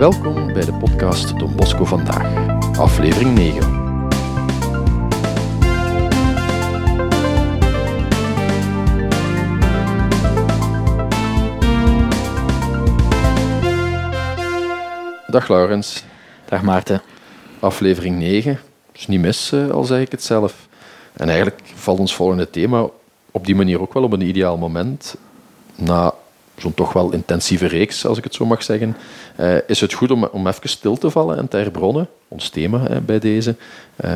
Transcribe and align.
Welkom 0.00 0.52
bij 0.52 0.64
de 0.64 0.72
podcast 0.72 1.38
Don 1.38 1.56
Bosco 1.56 1.84
Vandaag, 1.84 2.78
aflevering 2.78 3.34
9. 3.34 3.60
Dag 15.26 15.48
Laurens. 15.48 16.04
Dag 16.44 16.62
Maarten. 16.62 17.02
Aflevering 17.58 18.18
9. 18.18 18.60
Dus 18.92 19.06
niet 19.06 19.20
mis, 19.20 19.52
eh, 19.52 19.70
al 19.70 19.84
zeg 19.84 20.00
ik 20.00 20.10
het 20.10 20.22
zelf. 20.22 20.68
En 21.12 21.28
eigenlijk 21.28 21.62
valt 21.74 21.98
ons 21.98 22.14
volgende 22.14 22.50
thema 22.50 22.86
op 23.30 23.46
die 23.46 23.54
manier 23.54 23.80
ook 23.80 23.94
wel 23.94 24.02
op 24.02 24.12
een 24.12 24.28
ideaal 24.28 24.56
moment. 24.56 25.16
Na 25.74 26.14
zo'n 26.60 26.74
toch 26.74 26.92
wel 26.92 27.12
intensieve 27.12 27.66
reeks, 27.66 28.06
als 28.06 28.18
ik 28.18 28.24
het 28.24 28.34
zo 28.34 28.46
mag 28.46 28.62
zeggen, 28.62 28.96
uh, 29.40 29.56
is 29.66 29.80
het 29.80 29.92
goed 29.92 30.10
om, 30.10 30.24
om 30.24 30.46
even 30.46 30.68
stil 30.68 30.96
te 30.96 31.10
vallen 31.10 31.38
en 31.38 31.48
te 31.48 31.56
herbronnen. 31.56 32.08
Ons 32.28 32.48
thema 32.48 32.80
hè, 32.80 33.00
bij 33.00 33.18
deze. 33.18 33.56
Uh, 34.04 34.12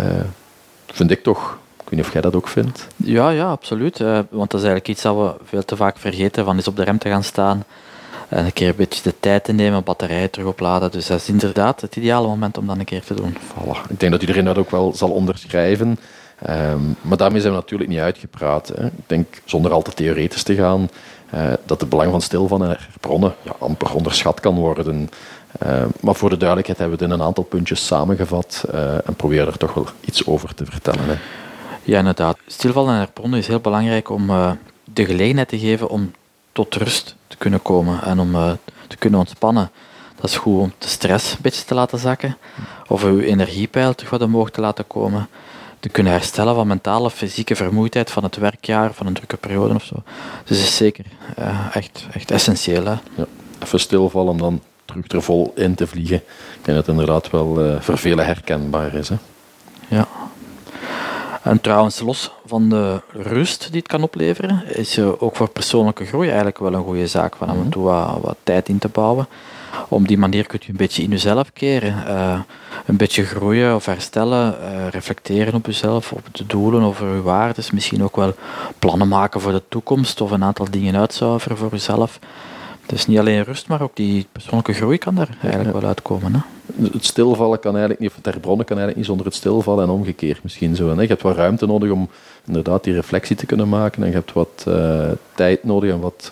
vind 0.87 1.11
ik 1.11 1.23
toch. 1.23 1.59
Ik 1.77 1.91
weet 1.91 1.99
niet 1.99 2.09
of 2.09 2.13
jij 2.13 2.21
dat 2.21 2.35
ook 2.35 2.49
vindt. 2.49 2.87
Ja, 2.97 3.31
ja, 3.31 3.51
absoluut. 3.51 4.01
Uh, 4.01 4.19
want 4.31 4.51
dat 4.51 4.61
is 4.61 4.67
eigenlijk 4.67 4.89
iets 4.89 5.03
dat 5.03 5.17
we 5.17 5.45
veel 5.45 5.65
te 5.65 5.77
vaak 5.77 5.99
vergeten, 5.99 6.45
van 6.45 6.57
eens 6.57 6.69
op 6.69 6.77
de 6.77 6.85
rem 6.85 6.99
te 6.99 7.09
gaan 7.09 7.25
staan 7.25 7.65
en 8.29 8.45
een 8.45 8.53
keer 8.53 8.69
een 8.69 8.77
beetje 8.77 9.03
de 9.03 9.15
tijd 9.21 9.45
te 9.45 9.53
nemen, 9.53 9.85
batterijen 9.85 10.31
terug 10.31 10.49
opladen. 10.49 10.91
Dus 10.91 11.07
dat 11.07 11.21
is 11.21 11.29
inderdaad 11.29 11.81
het 11.81 11.97
ideale 11.97 12.27
moment 12.27 12.59
om 12.59 12.67
dat 12.67 12.79
een 12.79 12.85
keer 12.85 13.03
te 13.03 13.15
doen. 13.15 13.37
Voilà. 13.37 13.91
Ik 13.91 14.01
denk 14.01 14.13
dat 14.13 14.21
iedereen 14.21 14.45
dat 14.45 14.59
ook 14.59 14.71
wel 14.71 14.93
zal 14.95 15.11
onderschrijven. 15.11 15.99
Um, 16.49 16.97
maar 17.01 17.17
daarmee 17.17 17.41
zijn 17.41 17.53
we 17.53 17.59
natuurlijk 17.59 17.91
niet 17.91 17.99
uitgepraat. 17.99 18.69
Hè. 18.69 18.87
Ik 18.87 18.93
denk, 19.07 19.43
zonder 19.45 19.73
al 19.73 19.83
te 19.83 19.93
theoretisch 19.93 20.43
te 20.43 20.55
gaan, 20.55 20.89
dat 21.65 21.81
het 21.81 21.89
belang 21.89 22.11
van 22.11 22.21
stilvallen 22.21 22.69
en 22.69 22.77
herbronnen 22.91 23.35
ja, 23.43 23.53
amper 23.59 23.95
onderschat 23.95 24.41
kan 24.41 24.55
worden. 24.55 25.11
Uh, 25.67 25.83
maar 26.01 26.15
voor 26.15 26.31
de 26.31 26.37
duidelijkheid 26.37 26.79
hebben 26.79 26.99
we 26.99 27.05
het 27.05 27.13
in 27.13 27.21
een 27.21 27.27
aantal 27.27 27.45
puntjes 27.45 27.87
samengevat 27.87 28.65
uh, 28.75 28.95
en 28.95 29.15
proberen 29.17 29.47
er 29.47 29.59
toch 29.59 29.75
wel 29.75 29.87
iets 30.01 30.27
over 30.27 30.55
te 30.55 30.65
vertellen. 30.65 31.05
Hè. 31.05 31.15
Ja, 31.83 31.99
inderdaad. 31.99 32.39
Stilvallen 32.47 32.93
en 32.93 32.99
herbronnen 32.99 33.39
is 33.39 33.47
heel 33.47 33.61
belangrijk 33.61 34.11
om 34.11 34.27
de 34.85 35.05
gelegenheid 35.05 35.49
te 35.49 35.59
geven 35.59 35.89
om 35.89 36.13
tot 36.53 36.75
rust 36.75 37.17
te 37.27 37.37
kunnen 37.37 37.63
komen 37.63 38.03
en 38.03 38.19
om 38.19 38.33
te 38.87 38.97
kunnen 38.97 39.19
ontspannen. 39.19 39.71
Dat 40.21 40.31
is 40.31 40.37
goed 40.37 40.61
om 40.61 40.73
de 40.79 40.89
stress 40.89 41.33
een 41.33 41.39
beetje 41.43 41.65
te 41.65 41.75
laten 41.75 41.99
zakken, 41.99 42.37
of 42.89 43.05
uw 43.05 43.19
energiepeil 43.19 43.95
terug 43.95 44.11
wat 44.11 44.23
omhoog 44.23 44.51
te 44.51 44.61
laten 44.61 44.87
komen 44.87 45.29
te 45.85 45.91
kunnen 45.91 46.13
herstellen 46.13 46.55
van 46.55 46.67
mentale 46.67 47.05
of 47.05 47.15
fysieke 47.15 47.57
vermoeidheid 47.57 48.11
van 48.11 48.23
het 48.23 48.37
werkjaar, 48.37 48.93
van 48.93 49.07
een 49.07 49.15
drukke 49.15 49.37
periode 49.37 49.75
of 49.75 49.85
zo. 49.85 49.95
Dus 50.45 50.57
dat 50.59 50.67
is 50.67 50.77
zeker 50.77 51.05
uh, 51.39 51.67
echt, 51.73 52.07
echt 52.13 52.31
essentieel. 52.31 52.85
Hè? 52.85 52.95
Ja, 53.15 53.27
even 53.63 53.81
stilvallen 53.81 54.31
om 54.31 54.39
dan 54.39 54.61
terug 54.85 55.09
er 55.09 55.23
vol 55.23 55.53
in 55.57 55.75
te 55.75 55.87
vliegen. 55.87 56.17
Ik 56.17 56.63
denk 56.63 56.67
dat 56.67 56.77
het 56.77 56.89
inderdaad 56.89 57.31
wel 57.31 57.67
uh, 57.67 57.81
voor 57.81 57.99
velen 57.99 58.27
herkenbaar 58.27 58.95
is. 58.95 59.09
Hè? 59.09 59.17
Ja. 59.89 60.09
En 61.43 61.61
trouwens, 61.61 62.01
los 62.01 62.31
van 62.47 62.69
de 62.69 63.01
rust 63.13 63.69
die 63.71 63.79
het 63.79 63.89
kan 63.89 64.03
opleveren, 64.03 64.63
is 64.67 64.99
uh, 64.99 65.23
ook 65.23 65.37
voor 65.37 65.49
persoonlijke 65.49 66.05
groei 66.05 66.27
eigenlijk 66.27 66.59
wel 66.59 66.75
een 66.75 66.85
goede 66.85 67.07
zaak 67.07 67.37
van 67.37 67.49
af 67.49 67.57
en 67.57 67.69
toe 67.69 67.83
wat, 67.83 68.19
wat 68.21 68.37
tijd 68.43 68.69
in 68.69 68.79
te 68.79 68.89
bouwen. 68.89 69.27
Op 69.89 70.09
die 70.09 70.19
manier 70.19 70.47
kunt 70.47 70.67
u 70.67 70.71
een 70.71 70.77
beetje 70.77 71.03
in 71.03 71.13
uzelf 71.13 71.53
keren, 71.53 71.95
uh, 72.07 72.41
een 72.87 72.97
beetje 72.97 73.25
groeien 73.25 73.75
of 73.75 73.87
herstellen, 73.87 74.55
uh, 74.61 74.89
reflecteren 74.89 75.55
op 75.55 75.69
uzelf, 75.69 76.13
op 76.13 76.27
de 76.33 76.47
doelen, 76.47 76.83
over 76.83 77.07
uw 77.07 77.23
waarden, 77.23 77.65
misschien 77.73 78.03
ook 78.03 78.17
wel 78.17 78.35
plannen 78.79 79.09
maken 79.09 79.41
voor 79.41 79.53
de 79.53 79.63
toekomst 79.69 80.21
of 80.21 80.31
een 80.31 80.45
aantal 80.45 80.67
dingen 80.71 80.97
uitzuiveren 80.97 81.57
voor 81.57 81.73
uzelf. 81.73 82.19
Dus 82.87 83.07
niet 83.07 83.19
alleen 83.19 83.45
rust, 83.45 83.69
maar 83.69 83.83
ook 83.83 83.97
die 83.97 84.27
persoonlijke 84.33 84.73
groei 84.73 84.99
kan 84.99 85.15
daar 85.15 85.29
eigenlijk 85.43 85.81
wel 85.81 85.89
uitkomen. 85.89 86.35
Hè? 86.35 86.41
Het 86.93 87.05
stilvallen 87.05 87.61
kan 87.61 87.71
eigenlijk 87.71 88.01
niet, 88.01 88.11
of 88.11 88.17
het 88.17 88.25
herbronnen 88.25 88.67
kan 88.67 88.79
eigenlijk 88.79 88.97
niet 88.97 89.07
zonder 89.07 89.27
het 89.27 89.35
stilvallen 89.35 89.85
en 89.85 89.91
omgekeerd 89.91 90.43
misschien 90.43 90.77
zo. 90.77 90.89
Hè? 90.89 91.01
Je 91.01 91.09
hebt 91.09 91.23
wat 91.23 91.37
ruimte 91.37 91.67
nodig 91.67 91.91
om 91.91 92.09
inderdaad 92.45 92.85
die 92.85 92.95
reflectie 92.95 93.37
te 93.37 93.47
kunnen 93.47 93.69
maken 93.69 94.03
en 94.03 94.09
je 94.09 94.15
hebt 94.15 94.33
wat 94.33 94.65
uh, 94.69 95.11
tijd 95.35 95.65
nodig 95.65 95.91
en 95.91 96.01
wat 96.01 96.31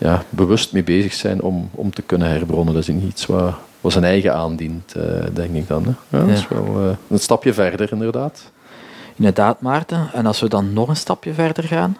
ja, 0.00 0.22
bewust 0.28 0.72
mee 0.72 0.84
bezig 0.84 1.12
zijn 1.12 1.42
om, 1.42 1.70
om 1.70 1.90
te 1.90 2.02
kunnen 2.02 2.28
herbronnen. 2.28 2.74
Dat 2.74 2.88
is 2.88 2.88
iets 2.88 3.26
wat, 3.26 3.54
wat 3.80 3.92
zijn 3.92 4.04
eigen 4.04 4.34
aandient, 4.34 4.94
uh, 4.96 5.04
denk 5.32 5.54
ik 5.54 5.68
dan. 5.68 5.84
Hè? 5.84 6.18
Ja, 6.18 6.24
dat 6.24 6.36
is 6.36 6.48
wel 6.48 6.86
uh, 6.86 6.96
een 7.08 7.18
stapje 7.18 7.52
verder, 7.52 7.92
inderdaad. 7.92 8.50
Inderdaad, 9.16 9.60
Maarten. 9.60 10.10
En 10.12 10.26
als 10.26 10.40
we 10.40 10.48
dan 10.48 10.72
nog 10.72 10.88
een 10.88 10.96
stapje 10.96 11.34
verder 11.34 11.64
gaan, 11.64 11.96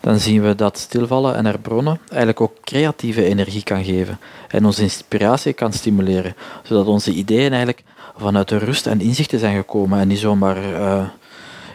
dan 0.00 0.18
zien 0.18 0.42
we 0.42 0.54
dat 0.54 0.78
stilvallen 0.78 1.36
en 1.36 1.44
herbronnen 1.44 1.98
eigenlijk 2.08 2.40
ook 2.40 2.52
creatieve 2.60 3.24
energie 3.24 3.62
kan 3.62 3.84
geven 3.84 4.18
en 4.48 4.64
onze 4.64 4.82
inspiratie 4.82 5.52
kan 5.52 5.72
stimuleren, 5.72 6.34
zodat 6.62 6.86
onze 6.86 7.12
ideeën 7.12 7.50
eigenlijk 7.50 7.82
vanuit 8.16 8.48
de 8.48 8.58
rust 8.58 8.86
en 8.86 9.00
inzichten 9.00 9.38
zijn 9.38 9.56
gekomen 9.56 9.98
en 9.98 10.08
niet 10.08 10.18
zomaar 10.18 10.56
uh, 10.56 11.04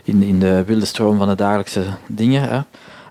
in, 0.03 0.23
in 0.23 0.39
de 0.39 0.63
wilde 0.63 0.85
stroom 0.85 1.17
van 1.17 1.27
de 1.27 1.35
dagelijkse 1.35 1.83
dingen. 2.07 2.49
Hè. 2.49 2.59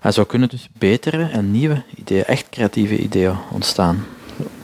En 0.01 0.13
zo 0.13 0.23
kunnen 0.23 0.49
dus 0.49 0.69
betere 0.77 1.29
en 1.31 1.51
nieuwe 1.51 1.83
ideeën, 1.95 2.25
echt 2.25 2.49
creatieve 2.49 2.97
ideeën 2.97 3.35
ontstaan. 3.51 4.05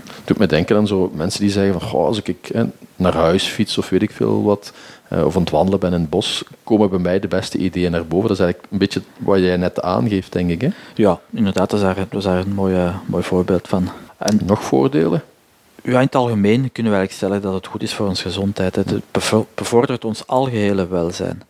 Het 0.06 0.28
doet 0.28 0.38
me 0.38 0.46
denken 0.46 0.78
aan 0.78 0.88
zo 0.88 1.12
mensen 1.14 1.42
die 1.42 1.50
zeggen 1.50 1.80
van, 1.80 1.90
goh, 1.90 2.06
als 2.06 2.22
ik 2.22 2.50
eh, 2.50 2.64
naar 2.96 3.14
huis 3.14 3.44
fiets 3.44 3.78
of 3.78 3.90
weet 3.90 4.02
ik 4.02 4.12
veel 4.12 4.44
wat, 4.44 4.74
uh, 5.14 5.26
of 5.26 5.36
aan 5.36 5.42
het 5.42 5.50
wandelen 5.50 5.80
ben 5.80 5.94
in 5.94 6.00
het 6.00 6.10
bos, 6.10 6.44
komen 6.64 6.90
bij 6.90 7.00
mij 7.00 7.20
de 7.20 7.28
beste 7.28 7.58
ideeën 7.58 7.92
naar 7.92 8.06
boven. 8.06 8.28
Dat 8.28 8.38
is 8.38 8.44
eigenlijk 8.44 8.72
een 8.72 8.78
beetje 8.78 9.02
wat 9.18 9.40
jij 9.40 9.58
net 9.58 9.82
aangeeft, 9.82 10.34
denk 10.34 10.50
ik. 10.50 10.62
Hè? 10.62 10.70
Ja, 10.96 11.20
inderdaad, 11.30 11.70
dat 11.70 11.80
is 11.80 11.86
daar, 11.86 11.96
dat 11.96 12.20
is 12.20 12.24
daar 12.24 12.40
een 12.40 12.54
mooi, 12.54 12.92
mooi 13.06 13.24
voorbeeld 13.24 13.68
van. 13.68 13.90
En 14.18 14.40
nog 14.46 14.64
voordelen? 14.64 15.24
Ja, 15.84 15.94
in 15.94 16.06
het 16.06 16.16
algemeen 16.16 16.72
kunnen 16.72 16.92
we 16.92 16.98
eigenlijk 16.98 17.12
stellen 17.12 17.42
dat 17.42 17.54
het 17.54 17.68
goed 17.68 17.84
is 17.84 17.94
voor 17.94 18.08
onze 18.08 18.24
gezondheid. 18.24 18.76
Het 18.76 19.02
bevordert 19.56 20.06
ons 20.06 20.28
algehele 20.28 20.88
welzijn. 20.88 21.44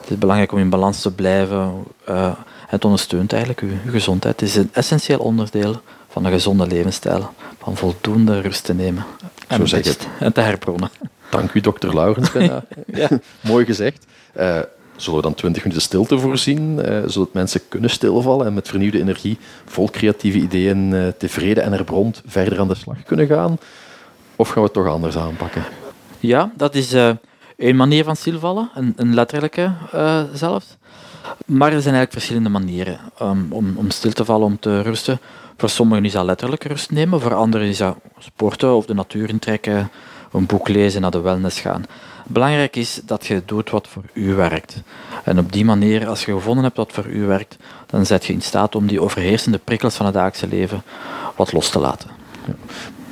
Het 0.00 0.10
is 0.10 0.18
belangrijk 0.18 0.52
om 0.52 0.58
in 0.58 0.70
balans 0.70 1.00
te 1.02 1.12
blijven. 1.12 1.84
Uh, 2.08 2.32
het 2.70 2.84
ondersteunt 2.84 3.32
eigenlijk 3.32 3.62
uw, 3.62 3.90
gezondheid. 3.90 4.40
Het 4.40 4.48
is 4.48 4.56
een 4.56 4.70
essentieel 4.72 5.18
onderdeel 5.18 5.80
van 6.08 6.24
een 6.24 6.32
gezonde 6.32 6.66
levensstijl. 6.66 7.30
Van 7.58 7.76
voldoende 7.76 8.40
rust 8.40 8.64
te 8.64 8.74
nemen. 8.74 9.04
En, 9.46 9.58
Zo 9.58 9.66
zeg 9.66 9.84
het. 9.84 10.08
en 10.18 10.32
te 10.32 10.40
herbronnen. 10.40 10.90
Dank 11.30 11.52
u, 11.52 11.60
dokter 11.60 11.94
Laurens. 11.94 12.30
ja. 12.86 13.08
Mooi 13.40 13.64
gezegd. 13.64 14.06
Uh, 14.36 14.58
zullen 14.96 15.18
we 15.18 15.24
dan 15.24 15.34
20 15.34 15.62
minuten 15.62 15.82
stilte 15.82 16.18
voorzien, 16.18 16.80
uh, 16.84 17.02
zodat 17.06 17.32
mensen 17.32 17.60
kunnen 17.68 17.90
stilvallen 17.90 18.46
en 18.46 18.54
met 18.54 18.68
vernieuwde 18.68 18.98
energie, 18.98 19.38
vol 19.64 19.90
creatieve 19.90 20.38
ideeën, 20.38 20.92
uh, 20.92 21.08
tevreden 21.18 21.62
en 21.62 21.72
herbrond 21.72 22.22
verder 22.26 22.60
aan 22.60 22.68
de 22.68 22.74
slag 22.74 23.02
kunnen 23.02 23.26
gaan? 23.26 23.58
Of 24.36 24.48
gaan 24.48 24.62
we 24.62 24.62
het 24.62 24.72
toch 24.72 24.86
anders 24.86 25.16
aanpakken? 25.16 25.64
Ja, 26.18 26.52
dat 26.56 26.74
is 26.74 26.92
één 27.56 27.76
manier 27.76 28.04
van 28.04 28.16
stilvallen, 28.16 28.70
een, 28.74 28.92
een 28.96 29.14
letterlijke 29.14 29.72
zelfs. 30.34 30.76
Maar 31.50 31.72
er 31.72 31.82
zijn 31.82 31.94
eigenlijk 31.94 32.12
verschillende 32.12 32.48
manieren 32.48 33.00
um, 33.22 33.46
om, 33.50 33.72
om 33.76 33.90
stil 33.90 34.12
te 34.12 34.24
vallen, 34.24 34.46
om 34.46 34.58
te 34.58 34.80
rusten. 34.80 35.20
Voor 35.56 35.68
sommigen 35.68 36.04
is 36.04 36.12
dat 36.12 36.24
letterlijk 36.24 36.64
rust 36.64 36.90
nemen, 36.90 37.20
voor 37.20 37.34
anderen 37.34 37.66
is 37.66 37.78
dat 37.78 37.96
sporten 38.18 38.74
of 38.74 38.86
de 38.86 38.94
natuur 38.94 39.28
intrekken, 39.28 39.90
een 40.32 40.46
boek 40.46 40.68
lezen, 40.68 41.00
naar 41.00 41.10
de 41.10 41.20
wellness 41.20 41.60
gaan. 41.60 41.84
Belangrijk 42.26 42.76
is 42.76 43.00
dat 43.04 43.26
je 43.26 43.42
doet 43.44 43.70
wat 43.70 43.88
voor 43.88 44.02
u 44.12 44.34
werkt. 44.34 44.82
En 45.24 45.38
op 45.38 45.52
die 45.52 45.64
manier, 45.64 46.08
als 46.08 46.24
je 46.24 46.32
gevonden 46.32 46.64
hebt 46.64 46.76
wat 46.76 46.92
voor 46.92 47.06
u 47.06 47.26
werkt, 47.26 47.56
dan 47.86 48.06
zet 48.06 48.24
je 48.24 48.32
in 48.32 48.42
staat 48.42 48.74
om 48.74 48.86
die 48.86 49.02
overheersende 49.02 49.58
prikkels 49.58 49.94
van 49.94 50.06
het 50.06 50.14
dagelijkse 50.14 50.56
leven 50.56 50.82
wat 51.36 51.52
los 51.52 51.70
te 51.70 51.78
laten. 51.78 52.10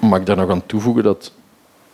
Mag 0.01 0.19
ik 0.19 0.27
daar 0.27 0.37
nog 0.37 0.51
aan 0.51 0.67
toevoegen 0.67 1.03
dat 1.03 1.33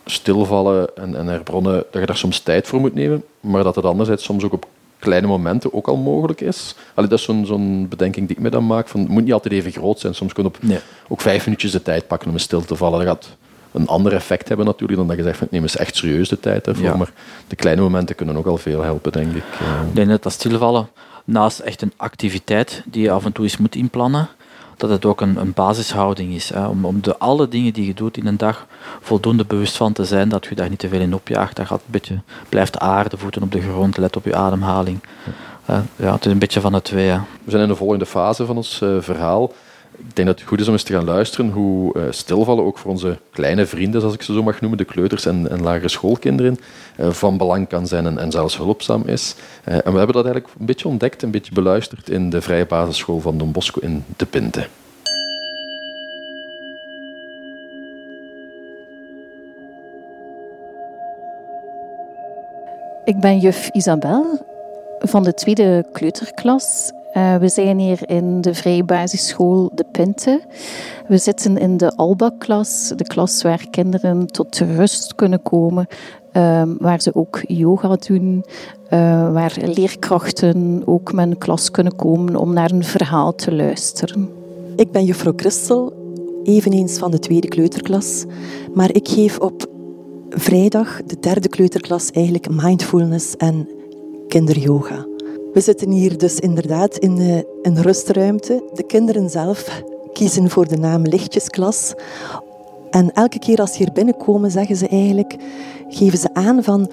stilvallen 0.05 0.95
en, 0.95 1.15
en 1.15 1.27
herbronnen, 1.27 1.83
dat 1.91 2.01
je 2.01 2.05
daar 2.05 2.17
soms 2.17 2.39
tijd 2.39 2.67
voor 2.67 2.79
moet 2.79 2.93
nemen, 2.93 3.23
maar 3.39 3.63
dat 3.63 3.75
het 3.75 3.85
anderzijds 3.85 4.23
soms 4.23 4.43
ook 4.43 4.53
op 4.53 4.67
kleine 5.05 5.27
momenten 5.27 5.73
ook 5.73 5.87
al 5.87 5.97
mogelijk 5.97 6.41
is. 6.41 6.75
Allee, 6.93 7.09
dat 7.09 7.19
is 7.19 7.25
zo'n 7.25 7.45
zo'n 7.45 7.87
bedenking 7.87 8.27
die 8.27 8.35
ik 8.35 8.41
me 8.41 8.49
dan 8.49 8.65
maak. 8.65 8.87
Van, 8.87 8.99
het 8.99 9.09
moet 9.09 9.23
niet 9.23 9.33
altijd 9.33 9.53
even 9.53 9.71
groot 9.71 9.99
zijn. 9.99 10.15
Soms 10.15 10.33
kun 10.33 10.43
je 10.43 10.49
op 10.49 10.57
nee. 10.61 10.79
ook 11.07 11.21
vijf 11.21 11.45
minuutjes 11.45 11.71
de 11.71 11.81
tijd 11.81 12.07
pakken 12.07 12.29
om 12.29 12.37
stil 12.37 12.61
te 12.61 12.75
vallen. 12.75 13.05
Dat 13.05 13.07
gaat 13.07 13.35
een 13.71 13.87
ander 13.87 14.13
effect 14.13 14.47
hebben 14.47 14.65
natuurlijk 14.65 14.99
dan 14.99 15.07
dat 15.07 15.17
je 15.17 15.23
zegt 15.23 15.37
van 15.37 15.47
neem 15.51 15.61
eens 15.61 15.77
echt 15.77 15.95
serieus 15.95 16.29
de 16.29 16.39
tijd. 16.39 16.69
Ja. 16.77 16.95
Maar 16.95 17.11
de 17.47 17.55
kleine 17.55 17.81
momenten 17.81 18.15
kunnen 18.15 18.37
ook 18.37 18.45
al 18.45 18.57
veel 18.57 18.81
helpen, 18.81 19.11
denk 19.11 19.31
ik. 19.31 19.43
Ik 19.87 19.95
denk 19.95 20.09
dat 20.09 20.23
dat 20.23 20.31
stilvallen 20.31 20.87
naast 21.25 21.59
echt 21.59 21.81
een 21.81 21.93
activiteit 21.95 22.83
die 22.85 23.01
je 23.01 23.11
af 23.11 23.25
en 23.25 23.31
toe 23.31 23.43
eens 23.43 23.57
moet 23.57 23.75
inplannen, 23.75 24.29
dat 24.77 24.89
het 24.89 25.05
ook 25.05 25.21
een, 25.21 25.37
een 25.37 25.53
basishouding 25.53 26.33
is. 26.33 26.49
Hè, 26.49 26.67
om, 26.67 26.85
om 26.85 27.01
de 27.01 27.17
alle 27.17 27.47
dingen 27.47 27.73
die 27.73 27.85
je 27.85 27.93
doet 27.93 28.17
in 28.17 28.27
een 28.27 28.37
dag 28.37 28.65
voldoende 29.01 29.45
bewust 29.45 29.77
van 29.77 29.93
te 29.93 30.05
zijn 30.05 30.29
dat 30.29 30.45
je 30.45 30.55
daar 30.55 30.69
niet 30.69 30.79
te 30.79 30.87
veel 30.87 30.99
in 30.99 31.13
opjaagt. 31.13 31.55
Dat 31.55 31.67
gaat 31.67 31.79
een 31.79 31.91
beetje, 31.91 32.19
blijft 32.49 32.79
aarde, 32.79 33.17
voeten 33.17 33.43
op 33.43 33.51
de 33.51 33.61
grond, 33.61 33.97
let 33.97 34.15
op 34.15 34.25
je 34.25 34.35
ademhaling. 34.35 34.99
Uh, 35.69 35.77
ja, 35.95 36.13
het 36.13 36.25
is 36.25 36.31
een 36.31 36.39
beetje 36.39 36.61
van 36.61 36.71
de 36.71 36.81
twee. 36.81 37.05
Ja. 37.05 37.25
We 37.43 37.51
zijn 37.51 37.63
in 37.63 37.69
de 37.69 37.75
volgende 37.75 38.05
fase 38.05 38.45
van 38.45 38.55
ons 38.55 38.81
uh, 38.81 38.97
verhaal 38.99 39.51
ik 39.97 40.15
denk 40.15 40.27
dat 40.27 40.39
het 40.39 40.47
goed 40.47 40.59
is 40.59 40.67
om 40.67 40.73
eens 40.73 40.83
te 40.83 40.93
gaan 40.93 41.05
luisteren 41.05 41.51
hoe 41.51 41.93
eh, 41.93 42.03
stilvallen 42.09 42.65
ook 42.65 42.77
voor 42.77 42.91
onze 42.91 43.17
kleine 43.31 43.65
vrienden, 43.65 43.99
zoals 43.99 44.15
ik 44.15 44.21
ze 44.21 44.33
zo 44.33 44.43
mag 44.43 44.61
noemen, 44.61 44.77
de 44.77 44.85
kleuters 44.85 45.25
en, 45.25 45.49
en 45.49 45.61
lagere 45.61 45.87
schoolkinderen, 45.87 46.59
eh, 46.95 47.09
van 47.09 47.37
belang 47.37 47.67
kan 47.67 47.87
zijn 47.87 48.17
en, 48.17 48.31
zelfs 48.31 48.57
hulpzaam 48.57 49.03
is. 49.05 49.35
Eh, 49.63 49.73
en 49.73 49.91
we 49.91 49.97
hebben 49.97 50.15
dat 50.15 50.25
eigenlijk 50.25 50.53
een 50.59 50.65
beetje 50.65 50.87
ontdekt, 50.87 51.21
een 51.21 51.31
beetje 51.31 51.53
beluisterd 51.53 52.09
in 52.09 52.29
de 52.29 52.41
Vrije 52.41 52.65
Basisschool 52.65 53.19
van 53.19 53.37
Don 53.37 53.51
Bosco 53.51 53.79
in 53.81 54.03
De 54.17 54.25
Pinte. 54.25 54.67
Ik 63.05 63.19
ben 63.19 63.39
juf 63.39 63.69
Isabel 63.69 64.45
van 64.99 65.23
de 65.23 65.33
tweede 65.33 65.85
kleuterklas 65.91 66.91
uh, 67.17 67.35
we 67.35 67.49
zijn 67.49 67.79
hier 67.79 68.09
in 68.09 68.41
de 68.41 68.53
vrije 68.53 68.83
basisschool 68.83 69.71
De 69.75 69.85
Pinte. 69.91 70.41
We 71.07 71.17
zitten 71.17 71.57
in 71.57 71.77
de 71.77 71.95
Alba-klas, 71.95 72.93
de 72.95 73.03
klas 73.03 73.41
waar 73.41 73.65
kinderen 73.69 74.27
tot 74.27 74.59
rust 74.59 75.15
kunnen 75.15 75.41
komen, 75.41 75.87
uh, 76.33 76.63
waar 76.79 77.01
ze 77.01 77.15
ook 77.15 77.41
yoga 77.47 77.95
doen, 77.95 78.43
uh, 78.89 79.33
waar 79.33 79.55
leerkrachten 79.61 80.81
ook 80.85 81.13
met 81.13 81.27
een 81.27 81.37
klas 81.37 81.71
kunnen 81.71 81.95
komen 81.95 82.35
om 82.35 82.53
naar 82.53 82.71
een 82.71 82.83
verhaal 82.83 83.35
te 83.35 83.55
luisteren. 83.55 84.29
Ik 84.75 84.91
ben 84.91 85.05
juffrouw 85.05 85.33
Christel, 85.35 85.93
eveneens 86.43 86.97
van 86.97 87.11
de 87.11 87.19
tweede 87.19 87.47
kleuterklas, 87.47 88.25
maar 88.73 88.93
ik 88.93 89.07
geef 89.07 89.39
op 89.39 89.65
vrijdag 90.29 91.03
de 91.03 91.17
derde 91.19 91.49
kleuterklas 91.49 92.11
eigenlijk 92.11 92.47
mindfulness 92.49 93.35
en 93.35 93.69
kinderyoga. 94.27 95.05
We 95.55 95.61
zitten 95.61 95.91
hier 95.91 96.17
dus 96.17 96.39
inderdaad 96.39 96.97
in 96.97 97.43
een 97.61 97.81
rustruimte. 97.81 98.69
De 98.73 98.83
kinderen 98.83 99.29
zelf 99.29 99.83
kiezen 100.13 100.49
voor 100.49 100.67
de 100.67 100.77
naam 100.77 101.01
Lichtjesklas. 101.01 101.93
En 102.89 103.11
elke 103.13 103.39
keer 103.39 103.59
als 103.59 103.71
ze 103.71 103.77
hier 103.77 103.91
binnenkomen, 103.91 104.51
zeggen 104.51 104.75
ze 104.75 104.87
eigenlijk, 104.87 105.35
geven 105.87 106.17
ze 106.17 106.33
aan 106.33 106.63
van 106.63 106.91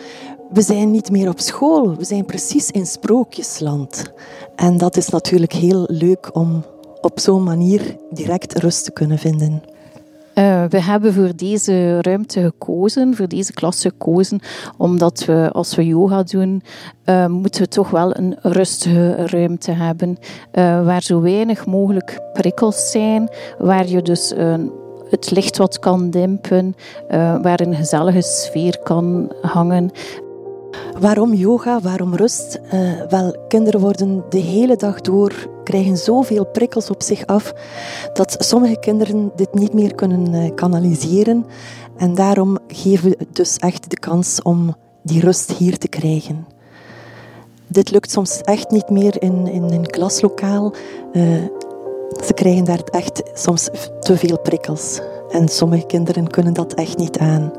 we 0.51 0.63
zijn 0.63 0.91
niet 0.91 1.11
meer 1.11 1.29
op 1.29 1.41
school, 1.41 1.97
we 1.97 2.05
zijn 2.05 2.25
precies 2.25 2.71
in 2.71 2.87
sprookjesland. 2.87 4.13
En 4.57 4.77
dat 4.77 4.97
is 4.97 5.09
natuurlijk 5.09 5.53
heel 5.53 5.85
leuk 5.87 6.31
om 6.33 6.65
op 7.01 7.21
zo'n 7.21 7.43
manier 7.43 7.97
direct 8.11 8.59
rust 8.59 8.85
te 8.85 8.93
kunnen 8.93 9.19
vinden. 9.19 9.63
Uh, 10.35 10.65
we 10.69 10.83
hebben 10.83 11.13
voor 11.13 11.37
deze 11.37 12.01
ruimte 12.01 12.41
gekozen, 12.41 13.17
voor 13.17 13.29
deze 13.29 13.53
klas 13.53 13.81
gekozen, 13.81 14.41
omdat 14.77 15.25
we 15.25 15.51
als 15.53 15.75
we 15.75 15.87
yoga 15.87 16.23
doen, 16.23 16.63
uh, 17.05 17.27
moeten 17.27 17.63
we 17.63 17.69
toch 17.69 17.91
wel 17.91 18.17
een 18.17 18.37
rustige 18.41 19.27
ruimte 19.27 19.73
hebben, 19.73 20.19
uh, 20.55 20.85
waar 20.85 21.03
zo 21.03 21.21
weinig 21.21 21.67
mogelijk 21.67 22.21
prikkels 22.33 22.91
zijn, 22.91 23.31
waar 23.59 23.89
je 23.89 24.03
dus 24.03 24.35
het 25.11 25.31
licht 25.31 25.57
wat 25.57 25.79
kan 25.79 26.11
dimpen, 26.11 26.75
waar 27.43 27.61
een 27.61 27.75
gezellige 27.75 28.23
sfeer 28.23 28.79
kan 28.83 29.33
hangen. 29.41 29.91
Waarom 31.01 31.35
yoga? 31.35 31.81
Waarom 31.81 32.15
rust? 32.15 32.61
Uh, 32.75 33.03
wel, 33.09 33.37
kinderen 33.49 33.81
worden 33.81 34.25
de 34.29 34.39
hele 34.39 34.77
dag 34.77 35.01
door, 35.01 35.33
krijgen 35.65 35.97
zoveel 35.97 36.47
prikkels 36.47 36.91
op 36.91 37.03
zich 37.03 37.27
af, 37.27 37.53
dat 38.13 38.37
sommige 38.39 38.79
kinderen 38.79 39.33
dit 39.37 39.55
niet 39.55 39.73
meer 39.73 39.95
kunnen 39.95 40.35
uh, 40.35 40.55
kanaliseren. 40.55 41.47
En 41.97 42.15
daarom 42.15 42.59
geven 42.67 43.11
we 43.11 43.27
dus 43.33 43.57
echt 43.57 43.91
de 43.91 43.99
kans 43.99 44.43
om 44.43 44.75
die 45.03 45.21
rust 45.21 45.53
hier 45.53 45.79
te 45.79 45.89
krijgen. 45.89 46.47
Dit 47.67 47.91
lukt 47.91 48.11
soms 48.11 48.41
echt 48.41 48.71
niet 48.71 48.91
meer 48.91 49.23
in, 49.23 49.47
in 49.47 49.63
een 49.63 49.87
klaslokaal. 49.87 50.73
Uh, 51.13 51.23
ze 52.25 52.33
krijgen 52.35 52.65
daar 52.65 52.83
echt 52.91 53.23
soms 53.35 53.69
te 54.01 54.17
veel 54.17 54.39
prikkels. 54.39 55.01
En 55.31 55.49
sommige 55.49 55.87
kinderen 55.87 56.27
kunnen 56.27 56.53
dat 56.53 56.75
echt 56.75 56.97
niet 56.97 57.19
aan. 57.19 57.53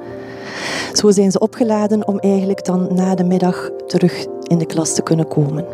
Zo 0.93 1.11
zijn 1.11 1.31
ze 1.31 1.39
opgeladen 1.39 2.07
om 2.07 2.19
eigenlijk 2.19 2.65
dan 2.65 2.87
na 2.95 3.15
de 3.15 3.23
middag 3.23 3.69
terug 3.87 4.25
in 4.43 4.57
de 4.57 4.65
klas 4.65 4.93
te 4.93 5.01
kunnen 5.01 5.27
komen. 5.27 5.65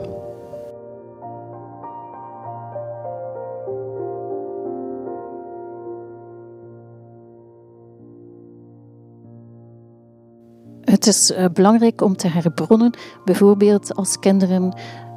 Het 10.81 11.07
is 11.07 11.31
eh, 11.31 11.45
belangrijk 11.53 12.01
om 12.01 12.15
te 12.15 12.27
herbronnen, 12.27 12.93
bijvoorbeeld 13.25 13.95
als 13.95 14.19
kinderen, 14.19 14.73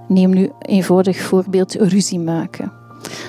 neem 0.08 0.30
nu 0.30 0.50
eenvoudig 0.58 1.20
voorbeeld, 1.20 1.74
ruzie 1.74 2.20
maken. 2.20 2.72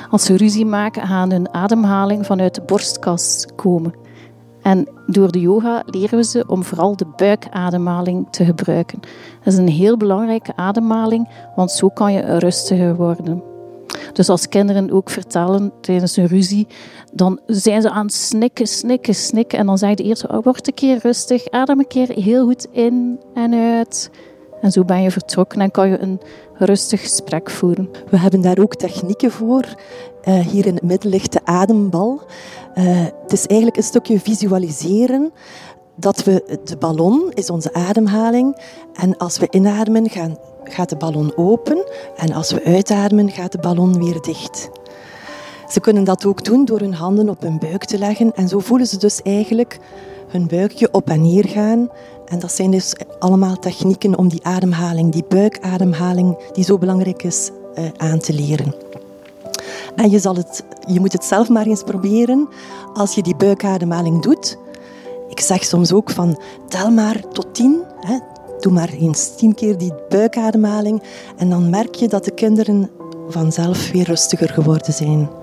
Als 0.10 0.24
ze 0.24 0.38
ruzie 0.38 0.66
maken, 0.66 1.08
gaan 1.08 1.32
hun 1.32 1.54
ademhaling 1.54 2.26
vanuit 2.26 2.56
de 2.56 2.62
borstkas 2.62 3.48
komen. 3.56 3.94
En 4.64 4.88
door 5.08 5.32
de 5.32 5.40
yoga 5.40 5.84
leren 5.86 6.18
we 6.18 6.24
ze 6.24 6.44
om 6.48 6.64
vooral 6.64 6.96
de 6.96 7.06
buikademhaling 7.16 8.28
te 8.30 8.46
gebruiken. 8.46 9.00
Dat 9.44 9.54
is 9.54 9.60
een 9.60 9.68
heel 9.68 9.98
belangrijke 9.98 10.56
ademhaling, 10.56 11.30
want 11.56 11.72
zo 11.72 11.90
kan 11.90 12.14
je 12.14 12.38
rustiger 12.38 12.96
worden. 12.96 13.44
Dus 14.14 14.30
als 14.30 14.50
kinderen 14.50 14.92
ook 14.92 15.10
vertellen 15.10 15.72
tijdens 15.82 16.18
een 16.18 16.28
ruzie, 16.28 16.68
dan 17.14 17.40
zijn 17.46 17.82
ze 17.82 17.90
aan 17.90 18.06
het 18.06 18.14
snikken, 18.14 18.68
snikken, 18.68 19.16
snikken. 19.16 19.60
En 19.60 19.66
dan 19.66 19.78
zeg 19.78 19.98
je 19.98 20.04
eerst, 20.04 20.28
oh, 20.28 20.44
word 20.44 20.68
een 20.68 20.74
keer 20.74 20.98
rustig, 21.02 21.50
adem 21.50 21.80
een 21.80 21.88
keer 21.88 22.10
heel 22.10 22.46
goed 22.46 22.68
in 22.72 23.20
en 23.34 23.54
uit. 23.54 24.12
En 24.64 24.72
zo 24.72 24.84
ben 24.84 25.02
je 25.02 25.12
vertrokken 25.12 25.62
en 25.62 25.72
kan 25.72 25.90
je 25.90 26.00
een 26.00 26.22
rustig 26.54 27.02
gesprek 27.02 27.50
voeren. 27.50 27.90
We 28.10 28.18
hebben 28.18 28.42
daar 28.42 28.60
ook 28.60 28.76
technieken 28.76 29.32
voor. 29.32 29.66
Uh, 30.28 30.40
hier 30.40 30.66
in 30.66 30.74
het 30.74 30.84
midden 30.84 31.10
ligt 31.10 31.32
de 31.32 31.40
adembal. 31.44 32.22
Uh, 32.76 33.06
het 33.22 33.32
is 33.32 33.46
eigenlijk 33.46 33.78
een 33.78 33.84
stukje 33.84 34.20
visualiseren 34.20 35.32
dat 35.96 36.24
we, 36.24 36.60
de 36.64 36.78
ballon 36.78 37.32
is 37.34 37.50
onze 37.50 37.74
ademhaling. 37.74 38.58
En 38.94 39.18
als 39.18 39.38
we 39.38 39.48
inademen, 39.50 40.10
gaat 40.64 40.90
de 40.90 40.98
ballon 40.98 41.34
open. 41.36 41.86
En 42.18 42.34
als 42.34 42.52
we 42.52 42.64
uitademen, 42.64 43.30
gaat 43.30 43.52
de 43.52 43.58
ballon 43.58 44.04
weer 44.04 44.22
dicht. 44.22 44.70
Ze 45.74 45.80
kunnen 45.80 46.04
dat 46.04 46.26
ook 46.26 46.44
doen 46.44 46.66
door 46.66 46.80
hun 46.80 46.94
handen 46.94 47.30
op 47.30 47.42
hun 47.42 47.60
buik 47.60 47.86
te 47.86 47.98
leggen. 47.98 48.36
En 48.36 48.48
zo 48.48 48.60
voelen 48.60 48.88
ze 48.88 48.98
dus 48.98 49.22
eigenlijk 49.22 49.80
hun 50.28 50.48
buikje 50.48 50.90
op 50.92 51.10
en 51.10 51.22
neer 51.22 51.48
gaan. 51.48 51.90
En 52.26 52.40
dat 52.40 52.52
zijn 52.52 52.72
dus 52.72 52.96
allemaal 53.20 53.60
technieken 53.60 54.18
om 54.18 54.28
die 54.28 54.46
ademhaling, 54.46 55.12
die 55.12 55.24
buikademhaling, 55.28 56.38
die 56.52 56.64
zo 56.64 56.78
belangrijk 56.78 57.24
is, 57.24 57.50
uh, 57.76 57.86
aan 57.98 58.20
te 58.20 58.34
leren. 58.34 58.76
En 59.96 60.10
je, 60.10 60.20
zal 60.20 60.36
het, 60.36 60.64
je 60.88 61.00
moet 61.00 61.14
het 61.14 61.26
zelf 61.26 61.50
maar 61.50 61.66
eens 61.66 61.84
proberen 61.84 62.48
als 62.94 63.16
je 63.16 63.22
die 63.22 63.36
buikademhaling 63.36 64.22
doet. 64.22 64.58
Ik 65.30 65.40
zeg 65.40 65.64
soms 65.64 65.94
ook 65.94 66.10
van 66.10 66.42
tel 66.68 66.92
maar 66.92 67.28
tot 67.32 67.54
tien. 67.54 67.82
Hè. 68.00 68.18
Doe 68.60 68.72
maar 68.72 68.90
eens 68.90 69.36
tien 69.36 69.56
keer 69.56 69.78
die 69.78 69.94
buikademhaling. 70.10 71.04
En 71.38 71.50
dan 71.50 71.70
merk 71.70 71.96
je 71.96 72.08
dat 72.08 72.26
de 72.26 72.32
kinderen 72.32 72.90
vanzelf 73.30 73.92
weer 73.92 74.06
rustiger 74.06 74.50
geworden 74.50 74.94
zijn. 74.94 75.42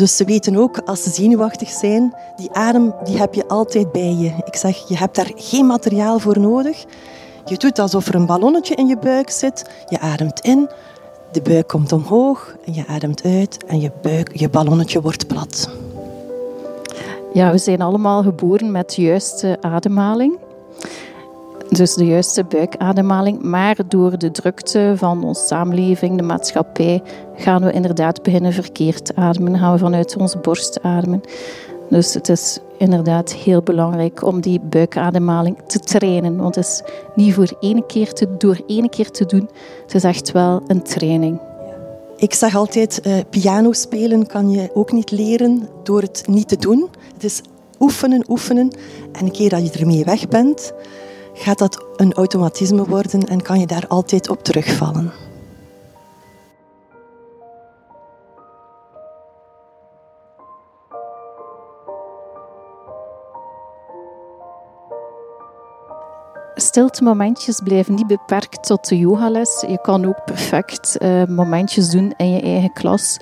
Dus 0.00 0.16
ze 0.16 0.24
weten 0.24 0.56
ook, 0.56 0.78
als 0.84 1.02
ze 1.02 1.10
zenuwachtig 1.10 1.68
zijn, 1.68 2.14
die 2.36 2.52
adem 2.52 2.94
die 3.04 3.18
heb 3.18 3.34
je 3.34 3.48
altijd 3.48 3.92
bij 3.92 4.14
je. 4.14 4.32
Ik 4.44 4.56
zeg, 4.56 4.88
je 4.88 4.96
hebt 4.96 5.14
daar 5.14 5.30
geen 5.34 5.66
materiaal 5.66 6.18
voor 6.18 6.40
nodig. 6.40 6.84
Je 7.44 7.56
doet 7.56 7.78
alsof 7.78 8.08
er 8.08 8.14
een 8.14 8.26
ballonnetje 8.26 8.74
in 8.74 8.86
je 8.86 8.96
buik 8.96 9.30
zit. 9.30 9.70
Je 9.88 9.98
ademt 9.98 10.40
in, 10.40 10.68
de 11.32 11.42
buik 11.42 11.68
komt 11.68 11.92
omhoog 11.92 12.56
en 12.66 12.74
je 12.74 12.86
ademt 12.86 13.22
uit 13.24 13.64
en 13.64 13.80
je, 13.80 13.90
buik, 14.02 14.36
je 14.36 14.48
ballonnetje 14.48 15.00
wordt 15.00 15.26
plat. 15.26 15.70
Ja, 17.32 17.50
we 17.50 17.58
zijn 17.58 17.80
allemaal 17.80 18.22
geboren 18.22 18.70
met 18.70 18.94
de 18.94 19.02
juiste 19.02 19.58
ademhaling. 19.60 20.38
Dus 21.70 21.94
de 21.94 22.06
juiste 22.06 22.44
buikademhaling. 22.44 23.42
Maar 23.42 23.76
door 23.88 24.18
de 24.18 24.30
drukte 24.30 24.92
van 24.96 25.24
onze 25.24 25.46
samenleving, 25.46 26.16
de 26.16 26.22
maatschappij, 26.22 27.02
gaan 27.34 27.64
we 27.64 27.72
inderdaad 27.72 28.22
beginnen 28.22 28.52
verkeerd 28.52 29.14
ademen. 29.14 29.58
Gaan 29.58 29.72
we 29.72 29.78
vanuit 29.78 30.16
onze 30.16 30.38
borst 30.38 30.82
ademen. 30.82 31.20
Dus 31.88 32.14
het 32.14 32.28
is 32.28 32.58
inderdaad 32.78 33.32
heel 33.34 33.62
belangrijk 33.62 34.22
om 34.22 34.40
die 34.40 34.60
buikademhaling 34.60 35.56
te 35.66 35.78
trainen. 35.78 36.36
Want 36.36 36.54
het 36.54 36.64
is 36.64 36.82
niet 37.14 37.34
voor 37.34 37.56
één 37.60 37.86
keer 37.86 38.12
te, 38.12 38.36
door 38.36 38.60
één 38.66 38.88
keer 38.88 39.10
te 39.10 39.26
doen. 39.26 39.48
Het 39.82 39.94
is 39.94 40.04
echt 40.04 40.32
wel 40.32 40.62
een 40.66 40.82
training. 40.82 41.40
Ik 42.16 42.34
zeg 42.34 42.56
altijd, 42.56 43.00
uh, 43.06 43.14
piano 43.30 43.72
spelen 43.72 44.26
kan 44.26 44.50
je 44.50 44.70
ook 44.74 44.92
niet 44.92 45.10
leren 45.10 45.68
door 45.82 46.00
het 46.00 46.22
niet 46.26 46.48
te 46.48 46.56
doen. 46.56 46.88
Het 47.14 47.24
is 47.24 47.42
oefenen, 47.78 48.24
oefenen. 48.28 48.70
En 49.12 49.24
een 49.24 49.32
keer 49.32 49.48
dat 49.48 49.72
je 49.72 49.78
ermee 49.78 50.04
weg 50.04 50.28
bent, 50.28 50.72
gaat 51.40 51.58
dat 51.58 51.84
een 51.96 52.12
automatisme 52.12 52.84
worden 52.84 53.24
en 53.24 53.42
kan 53.42 53.60
je 53.60 53.66
daar 53.66 53.86
altijd 53.88 54.28
op 54.28 54.44
terugvallen. 54.44 55.12
stilte 66.70 67.04
momentjes 67.04 67.60
blijven 67.64 67.94
niet 67.94 68.06
beperkt 68.06 68.66
tot 68.66 68.88
de 68.88 68.98
yogales. 68.98 69.64
Je 69.68 69.80
kan 69.80 70.06
ook 70.06 70.24
perfect 70.24 70.96
uh, 70.98 71.24
momentjes 71.24 71.90
doen 71.90 72.14
in 72.16 72.30
je 72.30 72.40
eigen 72.40 72.72
klas. 72.72 73.18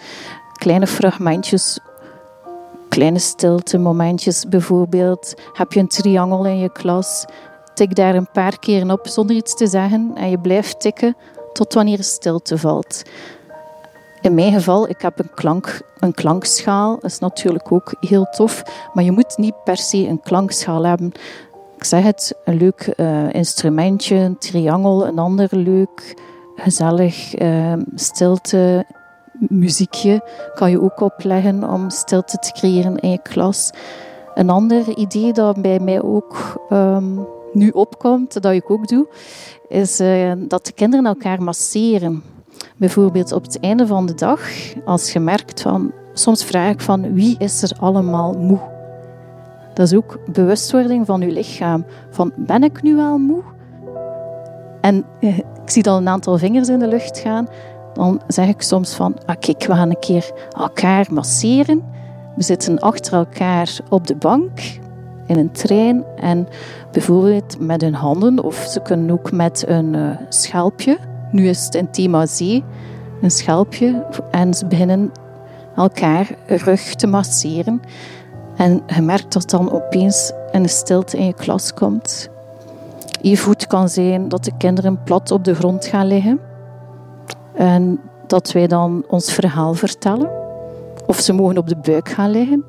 Kleine 0.52 0.87
fragmentjes, 0.87 1.80
kleine 2.88 3.18
stilte 3.18 3.78
momentjes. 3.78 4.44
Bijvoorbeeld, 4.48 5.34
heb 5.52 5.72
je 5.72 5.80
een 5.80 5.88
triangel 5.88 6.46
in 6.46 6.58
je 6.58 6.72
klas, 6.72 7.25
tik 7.78 7.94
daar 7.94 8.14
een 8.14 8.30
paar 8.32 8.58
keer 8.58 8.92
op 8.92 9.06
zonder 9.06 9.37
iets 9.37 9.54
te 9.54 9.66
zeggen 9.66 10.11
en 10.14 10.30
je 10.30 10.38
blijft 10.38 10.80
tikken 10.80 11.16
tot 11.52 11.75
wanneer 11.75 12.02
stilte 12.02 12.58
valt. 12.58 13.02
In 14.20 14.35
mijn 14.35 14.52
geval, 14.52 14.88
ik 14.88 15.00
heb 15.00 15.18
een, 15.18 15.30
klank, 15.35 15.80
een 15.99 16.14
klankschaal. 16.14 16.94
Dat 16.94 17.11
is 17.11 17.18
natuurlijk 17.18 17.73
ook 17.73 17.94
heel 18.00 18.25
tof. 18.25 18.62
Maar 18.92 19.04
je 19.04 19.12
moet 19.12 19.37
niet 19.37 19.54
per 19.64 19.76
se 19.76 19.97
een 19.97 20.20
klankschaal 20.20 20.87
hebben. 20.87 21.12
ik 21.76 21.85
zeg 21.85 22.02
het, 22.02 22.35
een 22.44 22.56
leuk 22.56 22.94
uh, 22.97 23.32
instrumentje, 23.32 24.16
een 24.16 24.38
triangel, 24.38 25.06
een 25.06 25.18
ander 25.18 25.49
leuk, 25.50 26.23
gezellig 26.56 27.40
uh, 27.40 27.73
stilte, 27.94 28.87
muziekje 29.38 30.23
kan 30.54 30.70
je 30.70 30.80
ook 30.80 31.00
opleggen 31.00 31.70
om 31.70 31.90
stilte 31.90 32.37
te 32.37 32.52
creëren 32.52 32.97
in 32.97 33.11
je 33.11 33.23
klas. 33.23 33.70
Een 34.35 34.50
ander 34.50 34.97
idee 34.97 35.32
dat 35.32 35.62
bij 35.62 35.78
mij 35.78 36.02
ook 36.02 36.66
um, 36.70 37.26
nu 37.52 37.71
opkomt, 37.71 38.43
dat 38.43 38.52
ik 38.52 38.71
ook 38.71 38.88
doe, 38.88 39.07
is 39.69 40.00
uh, 40.00 40.33
dat 40.38 40.67
de 40.67 40.73
kinderen 40.73 41.07
elkaar 41.07 41.43
masseren. 41.43 42.23
Bijvoorbeeld 42.76 43.33
op 43.33 43.43
het 43.43 43.61
einde 43.61 43.87
van 43.87 44.07
de 44.07 44.14
dag, 44.14 44.40
als 44.85 45.12
je 45.12 45.21
merkt 45.21 45.62
van, 45.62 45.93
soms 46.12 46.45
vraag 46.45 46.73
ik 46.73 46.81
van 46.81 47.14
wie 47.14 47.37
is 47.38 47.62
er 47.62 47.73
allemaal 47.81 48.33
moe? 48.33 48.59
Dat 49.75 49.87
is 49.87 49.95
ook 49.95 50.19
bewustwording 50.33 51.07
van 51.07 51.21
je 51.21 51.31
lichaam. 51.31 51.85
Van 52.11 52.33
ben 52.37 52.62
ik 52.62 52.83
nu 52.83 52.99
al 52.99 53.19
moe? 53.19 53.43
En 54.81 55.05
eh, 55.21 55.38
ik 55.38 55.71
zie 55.71 55.83
dan 55.83 55.97
een 55.97 56.09
aantal 56.09 56.38
vingers 56.38 56.69
in 56.69 56.78
de 56.78 56.88
lucht 56.88 57.19
gaan. 57.19 57.49
Dan 57.93 58.21
zeg 58.26 58.49
ik 58.49 58.62
soms 58.62 58.95
van, 58.95 59.17
ah, 59.26 59.37
kijk, 59.38 59.67
we 59.67 59.73
gaan 59.75 59.90
een 59.90 59.99
keer 59.99 60.31
elkaar 60.50 61.07
masseren. 61.11 61.83
We 62.37 62.43
zitten 62.43 62.78
achter 62.78 63.12
elkaar 63.12 63.78
op 63.88 64.07
de 64.07 64.17
bank 64.17 64.61
in 65.28 65.38
een 65.38 65.52
trein 65.52 66.04
en 66.16 66.49
bijvoorbeeld 66.92 67.61
met 67.61 67.80
hun 67.80 67.94
handen 67.94 68.44
of 68.44 68.56
ze 68.56 68.80
kunnen 68.80 69.11
ook 69.11 69.32
met 69.32 69.64
een 69.66 69.94
uh, 69.94 70.11
schelpje. 70.28 70.99
Nu 71.30 71.49
is 71.49 71.64
het 71.64 71.75
een 71.75 71.90
thema 71.90 72.26
zee, 72.26 72.64
een 73.23 73.30
schelpje 73.30 74.06
en 74.30 74.54
ze 74.54 74.66
beginnen 74.66 75.12
elkaar 75.76 76.30
rug 76.47 76.94
te 76.94 77.06
masseren. 77.06 77.80
En 78.56 78.82
je 78.87 79.02
merkt 79.02 79.32
dat 79.32 79.50
dan 79.50 79.73
opeens 79.73 80.32
een 80.50 80.68
stilte 80.68 81.16
in 81.16 81.25
je 81.25 81.35
klas 81.35 81.75
komt. 81.75 82.28
Je 83.20 83.37
voet 83.37 83.66
kan 83.66 83.88
zijn 83.88 84.28
dat 84.28 84.44
de 84.44 84.52
kinderen 84.58 85.02
plat 85.02 85.30
op 85.30 85.44
de 85.44 85.54
grond 85.54 85.87
gaan 85.87 86.06
liggen. 86.06 86.40
En 87.54 88.00
dat 88.26 88.52
wij 88.52 88.66
dan 88.66 89.04
ons 89.08 89.32
verhaal 89.32 89.75
vertellen. 89.75 90.30
Of 91.06 91.18
ze 91.20 91.32
mogen 91.32 91.58
op 91.58 91.68
de 91.68 91.76
buik 91.76 92.08
gaan 92.08 92.30
liggen. 92.30 92.64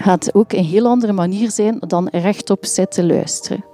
Gaat 0.00 0.34
ook 0.34 0.52
een 0.52 0.64
heel 0.64 0.86
andere 0.86 1.12
manier 1.12 1.50
zijn 1.50 1.78
dan 1.86 2.08
rechtop 2.08 2.64
zitten 2.66 3.06
luisteren. 3.06 3.64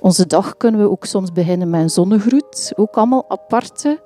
Onze 0.00 0.26
dag 0.26 0.56
kunnen 0.56 0.80
we 0.80 0.90
ook 0.90 1.04
soms 1.04 1.32
beginnen 1.32 1.70
met 1.70 1.80
een 1.80 1.90
zonnegroet. 1.90 2.72
Ook 2.76 2.94
allemaal 2.94 3.24
aparte 3.28 4.02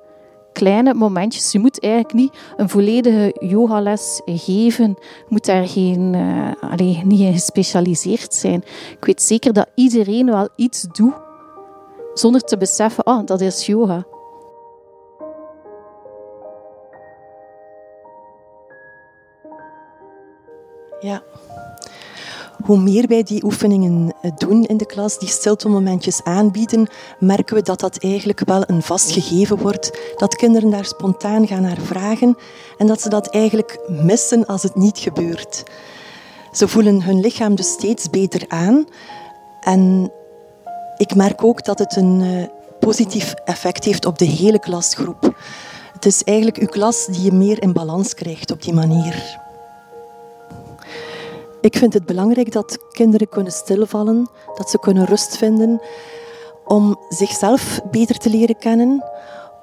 kleine 0.53 0.93
momentjes. 0.93 1.51
Je 1.51 1.59
moet 1.59 1.79
eigenlijk 1.81 2.13
niet 2.13 2.37
een 2.57 2.69
volledige 2.69 3.35
yogales 3.47 4.21
geven. 4.25 4.87
Je 4.99 5.25
moet 5.27 5.45
daar 5.45 5.67
geen, 5.67 6.13
uh, 6.13 6.71
allee, 6.71 7.01
niet 7.05 7.19
in 7.19 7.33
gespecialiseerd 7.33 8.33
zijn. 8.33 8.63
Ik 8.91 9.05
weet 9.05 9.21
zeker 9.21 9.53
dat 9.53 9.69
iedereen 9.75 10.25
wel 10.25 10.49
iets 10.55 10.87
doet 10.91 11.13
zonder 12.13 12.41
te 12.41 12.57
beseffen, 12.57 13.03
ah, 13.03 13.25
dat 13.25 13.41
is 13.41 13.65
yoga. 13.65 14.05
Ja, 20.99 21.23
hoe 22.63 22.77
meer 22.77 23.07
wij 23.07 23.23
die 23.23 23.43
oefeningen 23.43 24.13
eh, 24.21 24.31
doen 24.37 24.65
in 24.65 24.77
de 24.77 24.85
klas, 24.85 25.19
die 25.19 25.29
stilte-momentjes 25.29 26.23
aanbieden, 26.23 26.87
merken 27.19 27.55
we 27.55 27.61
dat 27.61 27.79
dat 27.79 27.97
eigenlijk 27.97 28.41
wel 28.45 28.63
een 28.65 28.81
vast 28.81 29.11
gegeven 29.11 29.57
wordt. 29.57 29.99
Dat 30.17 30.35
kinderen 30.35 30.69
daar 30.69 30.85
spontaan 30.85 31.47
gaan 31.47 31.61
naar 31.61 31.77
vragen 31.77 32.37
en 32.77 32.87
dat 32.87 33.01
ze 33.01 33.09
dat 33.09 33.29
eigenlijk 33.29 33.79
missen 33.87 34.45
als 34.45 34.63
het 34.63 34.75
niet 34.75 34.97
gebeurt. 34.97 35.63
Ze 36.51 36.67
voelen 36.67 37.03
hun 37.03 37.19
lichaam 37.19 37.55
dus 37.55 37.71
steeds 37.71 38.09
beter 38.09 38.45
aan. 38.47 38.87
En 39.61 40.11
ik 40.97 41.15
merk 41.15 41.43
ook 41.43 41.65
dat 41.65 41.79
het 41.79 41.95
een 41.95 42.21
uh, 42.21 42.43
positief 42.79 43.33
effect 43.33 43.83
heeft 43.83 44.05
op 44.05 44.17
de 44.17 44.25
hele 44.25 44.59
klasgroep. 44.59 45.35
Het 45.93 46.05
is 46.05 46.23
eigenlijk 46.23 46.57
uw 46.57 46.67
klas 46.67 47.05
die 47.05 47.21
je 47.21 47.31
meer 47.31 47.61
in 47.61 47.73
balans 47.73 48.13
krijgt 48.13 48.51
op 48.51 48.61
die 48.61 48.73
manier. 48.73 49.47
Ik 51.61 51.77
vind 51.77 51.93
het 51.93 52.05
belangrijk 52.05 52.51
dat 52.51 52.77
kinderen 52.91 53.29
kunnen 53.29 53.51
stilvallen, 53.51 54.29
dat 54.55 54.69
ze 54.69 54.79
kunnen 54.79 55.05
rust 55.05 55.37
vinden, 55.37 55.81
om 56.65 56.99
zichzelf 57.09 57.79
beter 57.91 58.17
te 58.17 58.29
leren 58.29 58.57
kennen, 58.57 59.03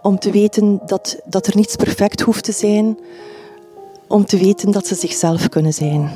om 0.02 0.18
te 0.18 0.30
weten 0.30 0.80
dat, 0.86 1.20
dat 1.24 1.46
er 1.46 1.56
niets 1.56 1.76
perfect 1.76 2.20
hoeft 2.20 2.44
te 2.44 2.52
zijn, 2.52 2.98
om 4.08 4.24
te 4.24 4.38
weten 4.38 4.70
dat 4.70 4.86
ze 4.86 4.94
zichzelf 4.94 5.48
kunnen 5.48 5.72
zijn. 5.72 6.10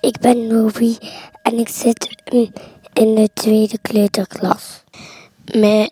Ik 0.00 0.18
ben 0.20 0.46
Novi 0.46 0.98
en 1.42 1.58
ik 1.58 1.68
zit 1.68 2.22
in 2.92 3.14
de 3.14 3.28
tweede 3.34 3.78
kleuterklas 3.78 4.82
mij 5.44 5.90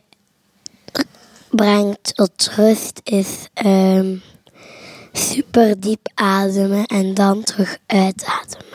brengt 1.51 2.15
tot 2.15 2.51
rust 2.57 3.01
is 3.05 3.49
um, 3.67 4.23
super 5.13 5.81
diep 5.81 6.11
ademen 6.15 6.87
en 6.87 7.15
dan 7.15 7.43
terug 7.43 7.79
uitademen. 7.87 8.69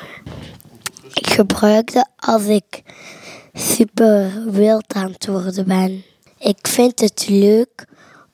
Ik 1.14 1.28
gebruik 1.28 1.94
dat 1.94 2.10
als 2.16 2.46
ik 2.46 2.84
super 3.54 4.44
wild 4.52 4.94
aan 4.94 5.12
het 5.12 5.28
worden 5.28 5.68
ben. 5.68 6.04
Ik 6.40 6.68
vind 6.68 7.00
het 7.00 7.26
leuk 7.28 7.86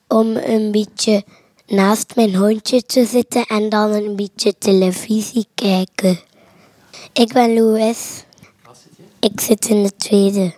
om 0.08 0.36
een 0.36 0.70
beetje 0.70 1.24
naast 1.66 2.16
mijn 2.16 2.34
hondje 2.34 2.82
te 2.82 3.04
zitten 3.04 3.46
en 3.46 3.68
dan 3.68 3.90
een 3.92 4.16
beetje 4.16 4.58
televisie 4.58 5.46
kijken. 5.54 6.20
Ik 7.12 7.32
ben 7.32 7.54
Louis. 7.54 8.24
Ik 9.20 9.40
zit 9.40 9.68
in 9.68 9.82
de 9.82 9.96
tweede. 9.96 10.54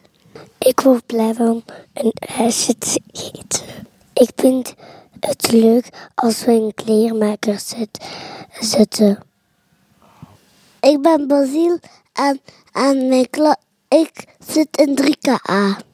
Ik 0.65 0.81
word 0.81 1.07
blij 1.07 1.35
van 1.35 1.63
een 1.93 2.13
huisje 2.37 2.79
te 2.79 3.01
eten. 3.13 3.65
Ik 4.13 4.31
vind 4.37 4.75
het 5.21 5.53
leuk 5.53 5.89
als 6.15 6.45
we 6.45 6.53
in 6.53 6.75
kleermaker 6.75 7.63
zitten. 8.61 9.19
Ik 10.81 11.03
ben 11.03 11.27
Basiel 11.27 11.79
en, 12.13 12.41
en 12.73 13.09
mijn. 13.09 13.57
Ik 13.89 14.25
zit 14.47 14.77
in 14.77 14.99
3KA. 15.03 15.85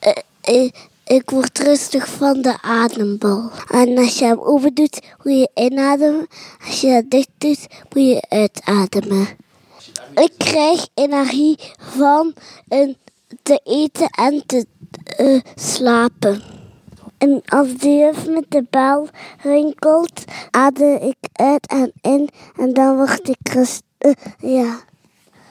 Ik, 0.00 0.24
eh, 0.40 0.64
eh, 0.64 0.70
ik 1.04 1.30
word 1.30 1.58
rustig 1.58 2.08
van 2.08 2.42
de 2.42 2.62
adembal. 2.62 3.50
En 3.70 3.98
als 3.98 4.18
je 4.18 4.24
hem 4.24 4.40
open 4.40 4.74
doet, 4.74 5.00
moet 5.22 5.38
je 5.38 5.50
inademen. 5.54 6.26
Als 6.66 6.80
je 6.80 6.92
dat 6.92 7.04
dicht 7.10 7.30
doet, 7.38 7.66
moet 7.94 8.06
je 8.06 8.24
uitademen. 8.28 9.28
Ik 10.14 10.32
krijg 10.36 10.88
energie 10.94 11.58
van 11.78 12.34
een 12.68 12.96
te 13.42 13.60
eten 13.64 14.08
en 14.08 14.42
te 14.46 14.66
uh, 15.20 15.40
slapen. 15.54 16.42
En 17.18 17.42
als 17.46 17.76
de 17.76 17.88
juf 17.88 18.26
met 18.26 18.44
de 18.48 18.64
bel 18.70 19.08
rinkelt, 19.42 20.24
adem 20.50 20.96
ik 20.96 21.16
uit 21.32 21.66
en 21.66 21.92
in 22.00 22.28
en 22.56 22.72
dan 22.72 22.96
word 22.96 23.28
ik 23.28 23.52
rust. 23.52 23.82
Uh, 23.98 24.12
ja, 24.38 24.80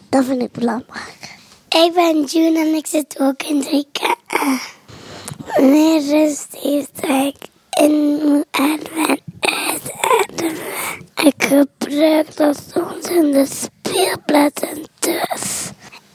dat 0.10 0.25
vind 0.25 0.41
ik 0.41 0.51
belangrijk. 0.51 1.36
Ik 1.69 1.91
ben 1.93 2.24
June 2.24 2.60
en 2.60 2.74
ik 2.74 2.88
zit 2.88 3.19
ook 3.19 3.43
in 3.43 3.60
de 3.60 3.86
Meer 5.62 6.01
rust 6.01 6.55
heeft 6.55 7.03
ik 7.03 7.36
in 7.69 8.46
ademen, 8.51 9.19
uitademen. 9.39 10.62
Ik 11.24 11.43
gebruik 11.43 12.36
dat 12.36 12.63
soms 12.74 13.10
in 13.10 13.31
de 13.31 13.46
speelplaats 13.46 14.62
en. 14.62 14.86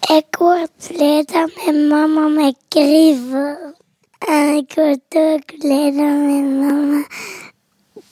Ik 0.08 0.36
word 0.38 0.70
blij 0.88 1.24
dat 1.24 1.50
mijn 1.64 1.86
mama 1.86 2.28
mij 2.28 2.54
kriebelt. 2.68 3.76
En 4.18 4.56
ik 4.56 4.72
word 4.74 4.98
ook 5.08 5.58
blij 5.58 5.84
dat 5.84 5.94
mijn 5.94 6.58
mama 6.58 7.06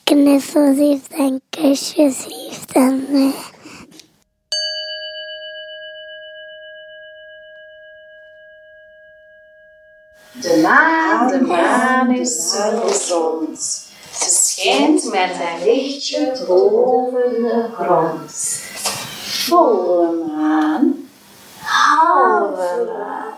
knuffels 0.03 0.77
heeft 0.77 1.13
en 1.13 1.41
kusjes 1.49 2.25
heeft 2.25 2.75
aan 2.75 3.05
mij. 3.09 3.33
De 10.41 10.59
maan, 10.63 11.27
de 11.27 11.41
maan 11.41 12.11
is 12.11 12.55
gezond. 12.83 13.59
Ze 14.13 14.29
schijnt 14.29 15.03
met 15.03 15.31
haar 15.31 15.59
lichtje 15.63 16.43
boven 16.47 17.41
de 17.41 17.69
grond. 17.73 18.31
Volle 19.45 20.25
maan 20.25 21.09
halve 21.63 22.85
maan. 22.85 23.33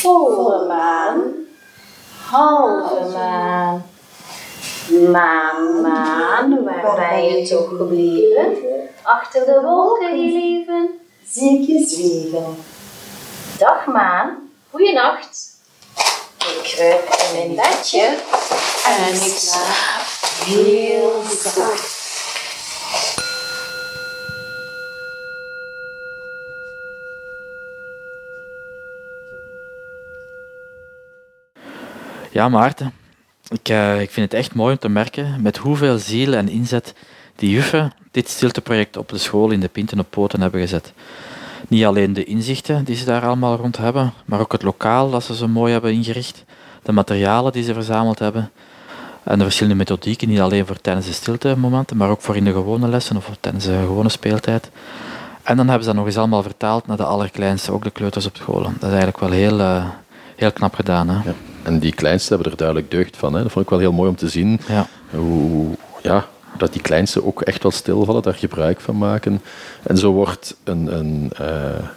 Volle 0.00 0.66
maan, 0.66 1.32
halve 2.30 3.10
maan. 3.12 3.86
Maan, 5.10 5.80
maan, 5.80 6.64
waar 6.64 6.96
ben 6.96 7.24
je 7.24 7.48
toch 7.48 7.68
gebleven? 7.68 8.56
Achter 9.02 9.44
de 9.44 9.60
wolken, 9.62 10.08
geliefden. 10.08 11.00
Zie 11.28 11.60
ik 11.60 11.66
je 11.66 11.86
zweven. 11.86 12.64
Dag 13.58 13.86
maan, 13.86 14.50
goeienacht. 14.70 15.52
Ik 16.38 16.60
kruip 16.62 17.08
in 17.08 17.32
mijn 17.32 17.54
bedje 17.54 18.18
en 18.84 19.14
ik 19.14 19.36
slaap 19.38 20.06
heel 20.44 21.22
zacht. 21.42 21.93
Ja, 32.34 32.48
Maarten. 32.48 32.92
Ik, 33.48 33.68
eh, 33.68 34.00
ik 34.00 34.10
vind 34.10 34.30
het 34.30 34.40
echt 34.40 34.54
mooi 34.54 34.72
om 34.72 34.78
te 34.78 34.88
merken 34.88 35.42
met 35.42 35.56
hoeveel 35.56 35.98
ziel 35.98 36.34
en 36.34 36.48
inzet 36.48 36.94
die 37.36 37.50
juffen 37.50 37.92
dit 38.10 38.28
stilteproject 38.28 38.96
op 38.96 39.08
de 39.08 39.18
school 39.18 39.50
in 39.50 39.60
de 39.60 39.68
Pinten 39.68 39.98
op 39.98 40.06
poten 40.10 40.40
hebben 40.40 40.60
gezet. 40.60 40.92
Niet 41.68 41.84
alleen 41.84 42.12
de 42.12 42.24
inzichten 42.24 42.84
die 42.84 42.96
ze 42.96 43.04
daar 43.04 43.22
allemaal 43.22 43.56
rond 43.56 43.76
hebben, 43.76 44.12
maar 44.24 44.40
ook 44.40 44.52
het 44.52 44.62
lokaal 44.62 45.10
dat 45.10 45.24
ze 45.24 45.34
zo 45.34 45.48
mooi 45.48 45.72
hebben 45.72 45.92
ingericht, 45.92 46.44
de 46.82 46.92
materialen 46.92 47.52
die 47.52 47.62
ze 47.62 47.74
verzameld 47.74 48.18
hebben 48.18 48.50
en 49.22 49.38
de 49.38 49.44
verschillende 49.44 49.78
methodieken, 49.78 50.28
niet 50.28 50.40
alleen 50.40 50.66
voor 50.66 50.80
tijdens 50.80 51.06
de 51.06 51.12
stilte 51.12 51.54
momenten, 51.56 51.96
maar 51.96 52.10
ook 52.10 52.20
voor 52.20 52.36
in 52.36 52.44
de 52.44 52.52
gewone 52.52 52.88
lessen 52.88 53.16
of 53.16 53.30
tijdens 53.40 53.64
de 53.64 53.78
gewone 53.78 54.08
speeltijd. 54.08 54.70
En 55.42 55.56
dan 55.56 55.66
hebben 55.68 55.84
ze 55.84 55.88
dat 55.88 55.98
nog 55.98 56.06
eens 56.06 56.18
allemaal 56.18 56.42
vertaald 56.42 56.86
naar 56.86 56.96
de 56.96 57.04
allerkleinste, 57.04 57.72
ook 57.72 57.84
de 57.84 57.90
kleuters 57.90 58.26
op 58.26 58.36
school. 58.36 58.62
Dat 58.62 58.72
is 58.76 58.88
eigenlijk 58.88 59.18
wel 59.18 59.30
heel, 59.30 59.58
uh, 59.58 59.84
heel 60.36 60.52
knap 60.52 60.74
gedaan. 60.74 61.08
Hè? 61.08 61.14
Ja. 61.14 61.34
En 61.64 61.78
die 61.78 61.94
kleinste 61.94 62.34
hebben 62.34 62.50
er 62.52 62.58
duidelijk 62.58 62.90
deugd 62.90 63.16
van. 63.16 63.34
Hè. 63.34 63.42
Dat 63.42 63.52
vond 63.52 63.64
ik 63.64 63.70
wel 63.70 63.78
heel 63.80 63.92
mooi 63.92 64.08
om 64.08 64.16
te 64.16 64.28
zien. 64.28 64.60
Ja. 64.68 64.86
Hoe, 65.10 65.66
ja, 66.02 66.26
dat 66.58 66.72
die 66.72 66.82
kleinste 66.82 67.24
ook 67.26 67.42
echt 67.42 67.62
wel 67.62 67.72
stilvallen, 67.72 68.22
daar 68.22 68.34
gebruik 68.34 68.80
van 68.80 68.98
maken. 68.98 69.40
En 69.82 69.96
zo 69.98 70.12
wordt 70.12 70.56
een, 70.64 70.98
een, 70.98 71.32
uh, 71.40 71.48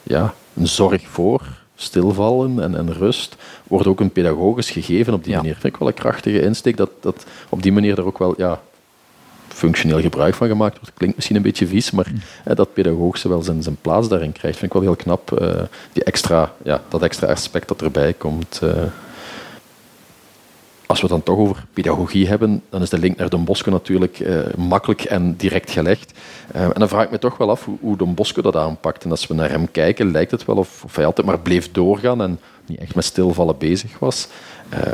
ja, 0.04 0.34
een 0.54 0.68
zorg 0.68 1.08
voor 1.08 1.42
stilvallen 1.76 2.60
en, 2.64 2.76
en 2.76 2.94
rust, 2.94 3.36
wordt 3.64 3.88
ook 3.88 4.00
een 4.00 4.12
pedagogisch 4.12 4.70
gegeven 4.70 5.14
op 5.14 5.24
die 5.24 5.32
Ja. 5.32 5.38
manier. 5.38 5.54
Vind 5.54 5.74
ik 5.74 5.80
wel 5.80 5.88
een 5.88 5.94
krachtige 5.94 6.42
insteek, 6.42 6.78
dat, 6.78 6.90
dat 7.00 7.26
op 7.50 7.64
die 7.64 7.72
manier 7.72 7.98
er 7.98 8.06
ook 8.06 8.18
wel 8.18 8.34
ja, 8.38 8.60
functioneel 9.48 10.02
gebruik 10.02 10.34
van 10.36 10.48
gemaakt 10.48 10.76
wordt. 10.80 10.92
Klinkt 10.98 11.16
misschien 11.16 11.36
een 11.36 11.42
beetje 11.42 11.68
vies, 11.68 11.92
maar 11.92 12.12
hè, 12.44 12.56
dat 12.56 12.74
pedagogische 12.74 13.30
wel 13.30 13.42
zijn, 13.42 13.64
zijn 13.64 13.78
plaats 13.82 14.08
daarin 14.10 14.32
krijgt. 14.32 14.58
Vind 14.58 14.74
ik 14.74 14.80
wel 14.82 14.88
heel 14.88 15.04
knap, 15.04 15.32
eh, 15.40 15.62
die 15.94 16.04
extra, 16.04 16.52
ja, 16.64 16.82
dat 16.88 17.02
extra 17.02 17.28
aspect 17.28 17.68
dat 17.68 17.82
erbij 17.82 18.14
komt. 18.14 18.60
eh. 18.64 18.70
Als 20.88 21.02
we 21.02 21.08
het 21.08 21.16
dan 21.16 21.36
toch 21.36 21.46
over 21.46 21.66
pedagogie 21.74 22.28
hebben, 22.28 22.64
dan 22.70 22.82
is 22.82 22.90
de 22.90 23.00
link 23.00 23.18
naar 23.18 23.30
Don 23.30 23.44
Bosco 23.44 23.72
natuurlijk 23.72 24.20
eh, 24.20 24.54
makkelijk 24.58 25.04
en 25.04 25.36
direct 25.36 25.72
gelegd. 25.72 26.20
Eh, 26.52 26.64
en 26.64 26.74
dan 26.74 26.88
vraag 26.88 27.04
ik 27.04 27.12
me 27.12 27.20
toch 27.20 27.38
wel 27.38 27.50
af 27.50 27.66
hoe, 27.66 27.78
hoe 27.82 27.98
Don 27.98 28.14
Bosco 28.14 28.42
dat 28.42 28.56
aanpakt. 28.56 29.04
En 29.04 29.12
als 29.12 29.28
we 29.28 29.34
naar 29.34 29.50
hem 29.50 29.72
kijken, 29.72 30.12
lijkt 30.12 30.32
het 30.32 30.46
wel 30.46 30.56
of, 30.56 30.84
of 30.84 30.96
hij 30.96 31.06
altijd 31.06 31.28
maar 31.28 31.40
bleef 31.40 31.72
doorgaan 31.72 32.22
en 32.22 32.40
niet 32.66 32.80
echt 32.80 32.96
met 32.96 33.06
stilvallen 33.06 33.58
bezig 33.58 34.00
was. 34.00 34.28
Eh, 34.70 34.92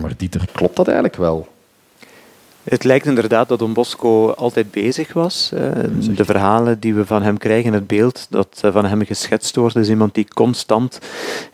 maar 0.00 0.12
Dieter, 0.16 0.48
klopt 0.52 0.76
dat 0.76 0.86
eigenlijk 0.86 1.16
wel? 1.16 1.48
Het 2.68 2.84
lijkt 2.84 3.06
inderdaad 3.06 3.48
dat 3.48 3.58
Don 3.58 3.72
Bosco 3.72 4.30
altijd 4.30 4.70
bezig 4.70 5.12
was. 5.12 5.50
Eh, 5.52 5.70
de 6.16 6.24
verhalen 6.24 6.80
die 6.80 6.94
we 6.94 7.06
van 7.06 7.22
hem 7.22 7.38
krijgen, 7.38 7.72
het 7.72 7.86
beeld 7.86 8.26
dat 8.30 8.60
eh, 8.62 8.72
van 8.72 8.84
hem 8.84 9.04
geschetst 9.04 9.56
wordt, 9.56 9.76
is 9.76 9.88
iemand 9.88 10.14
die 10.14 10.28
constant 10.34 10.98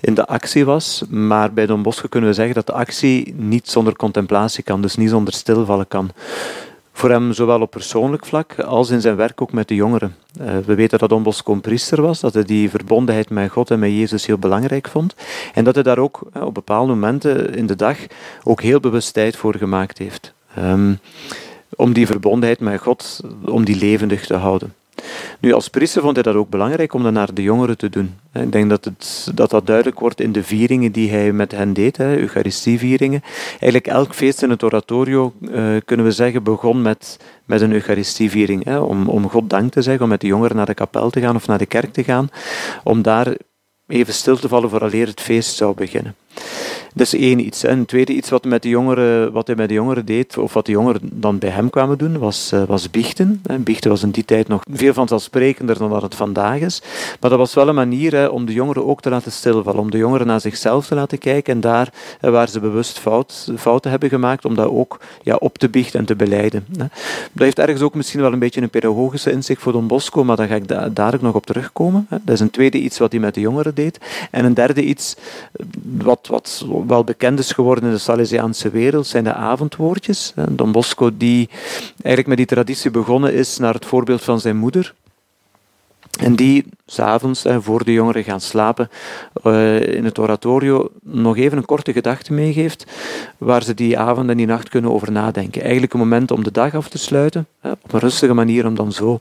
in 0.00 0.14
de 0.14 0.26
actie 0.26 0.64
was. 0.64 1.02
Maar 1.08 1.52
bij 1.52 1.66
Don 1.66 1.82
Bosco 1.82 2.08
kunnen 2.08 2.28
we 2.30 2.34
zeggen 2.34 2.54
dat 2.54 2.66
de 2.66 2.72
actie 2.72 3.34
niet 3.36 3.70
zonder 3.70 3.96
contemplatie 3.96 4.64
kan, 4.64 4.82
dus 4.82 4.96
niet 4.96 5.08
zonder 5.08 5.34
stilvallen 5.34 5.88
kan. 5.88 6.10
Voor 6.92 7.10
hem 7.10 7.32
zowel 7.32 7.60
op 7.60 7.70
persoonlijk 7.70 8.26
vlak 8.26 8.60
als 8.60 8.90
in 8.90 9.00
zijn 9.00 9.16
werk 9.16 9.42
ook 9.42 9.52
met 9.52 9.68
de 9.68 9.74
jongeren. 9.74 10.16
Eh, 10.40 10.46
we 10.66 10.74
weten 10.74 10.98
dat 10.98 11.08
Don 11.08 11.22
Bosco 11.22 11.52
een 11.52 11.60
priester 11.60 12.02
was, 12.02 12.20
dat 12.20 12.34
hij 12.34 12.44
die 12.44 12.70
verbondenheid 12.70 13.30
met 13.30 13.50
God 13.50 13.70
en 13.70 13.78
met 13.78 13.90
Jezus 13.90 14.26
heel 14.26 14.38
belangrijk 14.38 14.88
vond. 14.88 15.14
En 15.54 15.64
dat 15.64 15.74
hij 15.74 15.82
daar 15.82 15.98
ook 15.98 16.20
op 16.40 16.54
bepaalde 16.54 16.92
momenten 16.92 17.54
in 17.54 17.66
de 17.66 17.76
dag 17.76 17.96
ook 18.42 18.62
heel 18.62 18.80
bewust 18.80 19.12
tijd 19.12 19.36
voor 19.36 19.54
gemaakt 19.56 19.98
heeft. 19.98 20.32
Ehm, 20.56 20.94
om 21.76 21.92
die 21.92 22.06
verbondenheid 22.06 22.60
met 22.60 22.80
God, 22.80 23.20
om 23.44 23.64
die 23.64 23.76
levendig 23.76 24.26
te 24.26 24.34
houden. 24.34 24.74
Nu, 25.40 25.52
als 25.52 25.68
priester 25.68 26.02
vond 26.02 26.14
hij 26.14 26.22
dat 26.22 26.34
ook 26.34 26.48
belangrijk 26.48 26.94
om 26.94 27.02
dat 27.02 27.12
naar 27.12 27.34
de 27.34 27.42
jongeren 27.42 27.78
te 27.78 27.88
doen. 27.88 28.14
Ik 28.32 28.52
denk 28.52 28.70
dat 28.70 28.84
het, 28.84 29.30
dat, 29.34 29.50
dat 29.50 29.66
duidelijk 29.66 30.00
wordt 30.00 30.20
in 30.20 30.32
de 30.32 30.42
vieringen 30.42 30.92
die 30.92 31.10
hij 31.10 31.32
met 31.32 31.52
hen 31.52 31.72
deed, 31.72 31.96
hè, 31.96 32.16
Eucharistievieringen. 32.16 33.22
Eigenlijk 33.50 33.86
elk 33.86 34.14
feest 34.14 34.42
in 34.42 34.50
het 34.50 34.62
oratorio, 34.62 35.32
eh, 35.52 35.76
kunnen 35.84 36.06
we 36.06 36.12
zeggen, 36.12 36.42
begon 36.42 36.82
met, 36.82 37.18
met 37.44 37.60
een 37.60 37.72
Eucharistieviering. 37.72 38.64
Hè, 38.64 38.78
om, 38.78 39.08
om 39.08 39.28
God 39.28 39.50
dank 39.50 39.72
te 39.72 39.82
zeggen, 39.82 40.02
om 40.02 40.08
met 40.08 40.20
de 40.20 40.26
jongeren 40.26 40.56
naar 40.56 40.66
de 40.66 40.74
kapel 40.74 41.10
te 41.10 41.20
gaan 41.20 41.36
of 41.36 41.46
naar 41.46 41.58
de 41.58 41.66
kerk 41.66 41.92
te 41.92 42.04
gaan, 42.04 42.30
om 42.84 43.02
daar 43.02 43.36
even 43.86 44.14
stil 44.14 44.36
te 44.36 44.48
vallen 44.48 44.70
vooraleer 44.70 45.06
het 45.06 45.20
feest 45.20 45.56
zou 45.56 45.74
beginnen. 45.74 46.14
Dat 46.94 47.06
is 47.06 47.14
één 47.14 47.46
iets. 47.46 47.64
En 47.64 47.86
tweede 47.86 48.12
iets 48.12 48.30
wat, 48.30 48.44
met 48.44 48.62
de 48.62 48.68
jongeren, 48.68 49.32
wat 49.32 49.46
hij 49.46 49.56
met 49.56 49.68
de 49.68 49.74
jongeren 49.74 50.06
deed, 50.06 50.38
of 50.38 50.52
wat 50.52 50.66
de 50.66 50.72
jongeren 50.72 51.00
dan 51.02 51.38
bij 51.38 51.50
hem 51.50 51.70
kwamen 51.70 51.98
doen, 51.98 52.18
was, 52.18 52.50
uh, 52.54 52.62
was 52.62 52.90
biechten. 52.90 53.40
En 53.46 53.62
biechten 53.62 53.90
was 53.90 54.02
in 54.02 54.10
die 54.10 54.24
tijd 54.24 54.48
nog 54.48 54.62
veel 54.72 54.94
vanzelfsprekender 54.94 55.78
dan 55.78 55.90
dat 55.90 56.02
het 56.02 56.14
vandaag 56.14 56.60
is. 56.60 56.82
Maar 57.20 57.30
dat 57.30 57.38
was 57.38 57.54
wel 57.54 57.68
een 57.68 57.74
manier 57.74 58.30
om 58.30 58.46
de 58.46 58.52
jongeren 58.52 58.86
ook 58.86 59.00
te 59.00 59.10
laten 59.10 59.32
stilvallen, 59.32 59.80
om 59.80 59.90
de 59.90 59.98
jongeren 59.98 60.26
naar 60.26 60.40
zichzelf 60.40 60.86
te 60.86 60.94
laten 60.94 61.18
kijken 61.18 61.54
en 61.54 61.60
daar 61.60 61.92
waar 62.20 62.48
ze 62.48 62.60
bewust 62.60 62.98
fout, 62.98 63.52
fouten 63.56 63.90
hebben 63.90 64.08
gemaakt, 64.08 64.44
om 64.44 64.54
dat 64.54 64.68
ook 64.68 65.00
ja, 65.22 65.34
op 65.36 65.58
te 65.58 65.68
biechten 65.68 66.00
en 66.00 66.06
te 66.06 66.16
beleiden. 66.16 66.64
Dat 66.68 66.88
heeft 67.34 67.58
ergens 67.58 67.82
ook 67.82 67.94
misschien 67.94 68.20
wel 68.20 68.32
een 68.32 68.38
beetje 68.38 68.62
een 68.62 68.70
pedagogische 68.70 69.30
inzicht 69.30 69.62
voor 69.62 69.72
Don 69.72 69.86
Bosco, 69.86 70.24
maar 70.24 70.36
daar 70.36 70.48
ga 70.48 70.54
ik 70.54 70.68
da 70.68 70.88
dadelijk 70.88 71.22
nog 71.22 71.34
op 71.34 71.46
terugkomen. 71.46 72.06
Dat 72.08 72.34
is 72.34 72.40
een 72.40 72.50
tweede 72.50 72.78
iets 72.78 72.98
wat 72.98 73.12
hij 73.12 73.20
met 73.20 73.34
de 73.34 73.40
jongeren 73.40 73.74
deed. 73.74 73.98
En 74.30 74.44
een 74.44 74.54
derde 74.54 74.84
iets 74.84 75.16
wat, 75.98 76.26
wat 76.30 76.64
wel 76.86 77.04
bekend 77.04 77.38
is 77.38 77.52
geworden 77.52 77.84
in 77.84 77.90
de 77.90 77.98
Salesiaanse 77.98 78.70
wereld, 78.70 79.06
zijn 79.06 79.24
de 79.24 79.34
avondwoordjes. 79.34 80.32
Don 80.50 80.72
Bosco, 80.72 81.10
die 81.16 81.48
eigenlijk 81.92 82.26
met 82.26 82.36
die 82.36 82.46
traditie 82.46 82.90
begonnen 82.90 83.32
is 83.32 83.58
naar 83.58 83.74
het 83.74 83.86
voorbeeld 83.86 84.22
van 84.22 84.40
zijn 84.40 84.56
moeder. 84.56 84.94
En 86.20 86.36
die 86.36 86.64
s'avonds, 86.86 87.44
voor 87.58 87.84
de 87.84 87.92
jongeren 87.92 88.24
gaan 88.24 88.40
slapen, 88.40 88.90
in 89.80 90.04
het 90.04 90.18
oratorio 90.18 90.90
nog 91.02 91.36
even 91.36 91.58
een 91.58 91.64
korte 91.64 91.92
gedachte 91.92 92.32
meegeeft, 92.32 92.86
waar 93.38 93.62
ze 93.62 93.74
die 93.74 93.98
avond 93.98 94.30
en 94.30 94.36
die 94.36 94.46
nacht 94.46 94.68
kunnen 94.68 94.90
over 94.90 95.12
nadenken. 95.12 95.62
Eigenlijk 95.62 95.92
een 95.92 95.98
moment 95.98 96.30
om 96.30 96.44
de 96.44 96.50
dag 96.50 96.74
af 96.74 96.88
te 96.88 96.98
sluiten, 96.98 97.46
op 97.62 97.92
een 97.92 98.00
rustige 98.00 98.34
manier 98.34 98.66
om 98.66 98.74
dan 98.74 98.92
zo, 98.92 99.18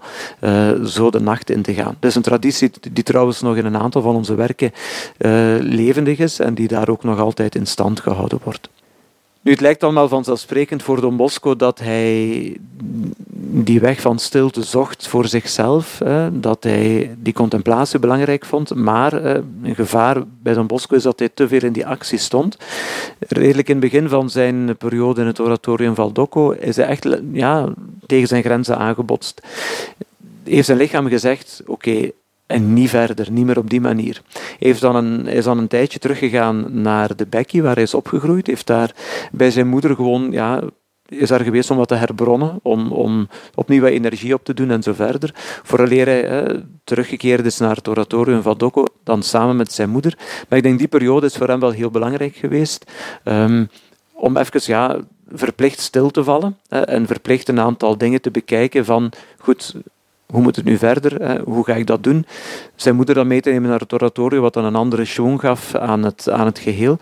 zo 0.86 1.10
de 1.12 1.20
nacht 1.20 1.50
in 1.50 1.62
te 1.62 1.74
gaan. 1.74 1.96
Dat 2.00 2.10
is 2.10 2.16
een 2.16 2.22
traditie 2.22 2.72
die 2.92 3.04
trouwens 3.04 3.42
nog 3.42 3.56
in 3.56 3.66
een 3.66 3.78
aantal 3.78 4.02
van 4.02 4.16
onze 4.16 4.36
werken 4.36 4.72
levendig 5.60 6.18
is 6.18 6.40
en 6.40 6.54
die 6.54 6.68
daar 6.68 6.90
ook 6.90 7.04
nog 7.04 7.20
altijd 7.20 7.56
in 7.56 7.68
stand 7.68 8.00
gehouden 8.00 8.40
wordt. 8.44 8.70
Nu, 9.42 9.52
het 9.52 9.62
lijkt 9.62 9.84
allemaal 9.84 10.08
vanzelfsprekend 10.08 10.84
voor 10.84 11.02
Don 11.02 11.16
Bosco 11.16 11.56
dat 11.56 11.80
hij 11.80 12.58
die 13.54 13.80
weg 13.80 14.02
van 14.02 14.20
stilte 14.20 14.64
zocht 14.64 15.08
voor 15.08 15.28
zichzelf, 15.28 16.00
hè, 16.00 16.40
dat 16.40 16.64
hij 16.64 17.16
die 17.20 17.34
contemplatie 17.34 18.00
belangrijk 18.00 18.46
vond, 18.46 18.76
maar 18.76 19.14
een 19.14 19.76
gevaar 19.76 20.24
bij 20.42 20.54
Don 20.54 20.68
Bosco 20.68 20.96
is 20.96 21.04
dat 21.04 21.20
hij 21.20 21.30
te 21.34 21.48
veel 21.48 21.62
in 21.62 21.74
die 21.74 21.88
actie 21.88 22.18
stond. 22.18 22.58
Redelijk 23.20 23.68
in 23.68 23.76
het 23.76 23.92
begin 23.92 24.10
van 24.10 24.30
zijn 24.30 24.78
periode 24.78 25.22
in 25.22 25.28
het 25.28 25.40
oratorium 25.40 25.96
Valdocco 25.96 26.52
is 26.52 26.76
hij 26.76 26.86
echt 26.86 27.08
ja, 27.32 27.74
tegen 28.06 28.28
zijn 28.28 28.44
grenzen 28.44 28.78
aangebotst. 28.78 29.42
Heeft 30.44 30.66
zijn 30.66 30.78
lichaam 30.78 31.08
gezegd, 31.08 31.62
oké, 31.66 32.12
en 32.52 32.74
niet 32.74 32.90
verder, 32.90 33.32
niet 33.32 33.46
meer 33.46 33.58
op 33.58 33.70
die 33.70 33.82
manier. 33.82 34.22
Hij 34.34 34.56
heeft 34.58 34.82
dan 34.82 34.96
een, 34.96 35.28
is 35.28 35.44
dan 35.44 35.58
een 35.58 35.68
tijdje 35.68 36.00
teruggegaan 36.00 36.82
naar 36.82 37.16
de 37.16 37.26
Becky, 37.28 37.62
waar 37.62 37.74
hij 37.74 37.84
is 37.84 37.94
opgegroeid. 37.94 38.48
Heeft 38.48 38.68
daar 38.68 38.96
bij 39.32 39.52
zijn 39.52 39.68
moeder 39.68 39.96
gewoon, 39.96 40.32
ja, 40.32 40.62
is 41.08 41.30
daar 41.30 41.44
geweest 41.44 41.72
om 41.72 41.78
wat 41.78 41.88
te 41.88 41.96
herbronnen, 41.96 42.60
om, 42.62 42.92
om 42.92 43.28
opnieuw 43.56 43.82
wat 43.82 43.90
energie 43.90 44.34
op 44.34 44.44
te 44.44 44.54
doen 44.54 44.72
en 44.72 44.84
zo 44.84 44.94
verder. 44.94 45.32
Vooraleer 45.64 46.06
hij 46.06 46.64
teruggekeerd 46.84 47.46
is 47.46 47.58
naar 47.58 47.76
het 47.76 47.88
oratorium 47.88 48.42
van 48.42 48.58
Doko, 48.58 48.86
dan 49.04 49.24
samen 49.24 49.56
met 49.56 49.74
zijn 49.74 49.90
moeder. 49.90 50.18
Maar 50.50 50.58
ik 50.58 50.64
denk 50.64 50.80
die 50.80 50.88
periode 50.88 51.26
is 51.26 51.38
voor 51.38 51.48
hem 51.48 51.60
wel 51.60 51.72
heel 51.72 51.92
belangrijk 51.92 52.36
geweest. 52.36 52.92
Um, 53.24 53.70
om 54.14 54.38
even 54.38 54.62
ja, 54.64 55.00
verplicht 55.34 55.80
stil 55.80 56.10
te 56.10 56.24
vallen 56.24 56.58
hè, 56.68 56.80
en 56.80 57.08
verplicht 57.08 57.48
een 57.48 57.60
aantal 57.60 57.98
dingen 57.98 58.22
te 58.22 58.32
bekijken 58.32 58.86
van, 58.86 59.12
goed, 59.38 59.76
hoe 60.32 60.42
moet 60.42 60.56
het 60.56 60.66
nu 60.66 60.78
verder? 60.78 61.22
Hè? 61.22 61.40
Hoe 61.42 61.64
ga 61.64 61.74
ik 61.74 61.88
dat 61.88 62.04
doen? 62.04 62.26
Zijn 62.76 62.96
moeder 62.96 63.16
dan 63.16 63.28
mee 63.28 63.42
te 63.42 63.50
nemen 63.50 63.70
naar 63.70 63.80
het 63.80 63.94
oratorium, 63.94 64.42
wat 64.42 64.54
dan 64.54 64.66
een 64.66 64.76
andere 64.76 65.06
schoon 65.06 65.40
gaf 65.40 65.76
aan 65.76 66.04
het, 66.04 66.60
geheel. 66.60 66.98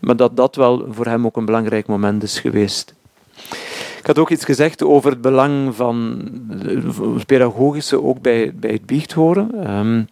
Maar 0.00 0.16
dat 0.16 0.36
dat 0.36 0.56
wel 0.56 0.86
voor 0.90 1.06
hem 1.06 1.26
ook 1.26 1.36
een 1.36 1.44
belangrijk 1.44 1.86
moment 1.86 2.22
is 2.22 2.40
geweest. 2.40 2.94
Ik 3.98 4.06
had 4.06 4.18
ook 4.18 4.30
iets 4.30 4.44
gezegd 4.44 4.82
over 4.82 5.10
het 5.10 5.20
belang 5.20 5.74
van 5.74 6.28
het 7.14 7.26
pedagogische 7.26 8.02
ook 8.02 8.20
bij, 8.20 8.52
bij 8.54 8.70
het 8.70 8.86
biecht 8.86 9.12
horen. 9.12 9.70
Um, 9.76 10.08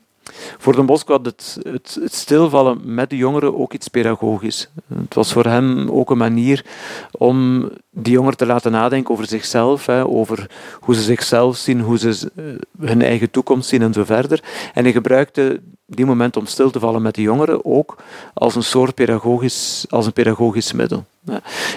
Voor 0.58 0.76
Don 0.76 0.86
Bosco 0.86 1.12
had 1.12 1.24
het, 1.24 1.58
het, 1.62 1.98
het, 2.00 2.14
stilvallen 2.14 2.80
met 2.94 3.10
de 3.10 3.16
jongeren 3.16 3.58
ook 3.58 3.72
iets 3.72 3.88
pedagogisch. 3.88 4.70
Het 4.94 5.14
was 5.14 5.32
voor 5.32 5.44
hem 5.44 5.90
ook 5.90 6.10
een 6.10 6.18
manier 6.18 6.64
om 7.10 7.68
die 7.90 8.12
jongeren 8.12 8.36
te 8.36 8.46
laten 8.46 8.72
nadenken 8.72 9.12
over 9.12 9.26
zichzelf, 9.26 9.86
hè, 9.86 10.06
over 10.06 10.50
hoe 10.80 10.94
ze 10.94 11.02
zichzelf 11.02 11.56
zien, 11.56 11.80
hoe 11.80 11.98
ze 11.98 12.30
eh, 12.36 12.86
hun 12.88 13.02
eigen 13.02 13.30
toekomst 13.30 13.68
zien 13.68 13.82
en 13.82 13.92
zo 13.92 14.04
verder. 14.04 14.42
En 14.74 14.82
hij 14.82 14.92
gebruikte 14.92 15.60
die 15.86 16.06
moment 16.06 16.36
om 16.36 16.46
stil 16.46 16.70
te 16.70 16.78
vallen 16.78 17.02
met 17.02 17.14
de 17.14 17.22
jongeren 17.22 17.64
ook 17.64 17.96
als 18.34 18.54
een 18.54 18.62
soort 18.62 18.94
pedagogisch, 18.94 19.86
als 19.88 20.06
een 20.06 20.12
pedagogisch 20.12 20.72
middel. 20.72 21.04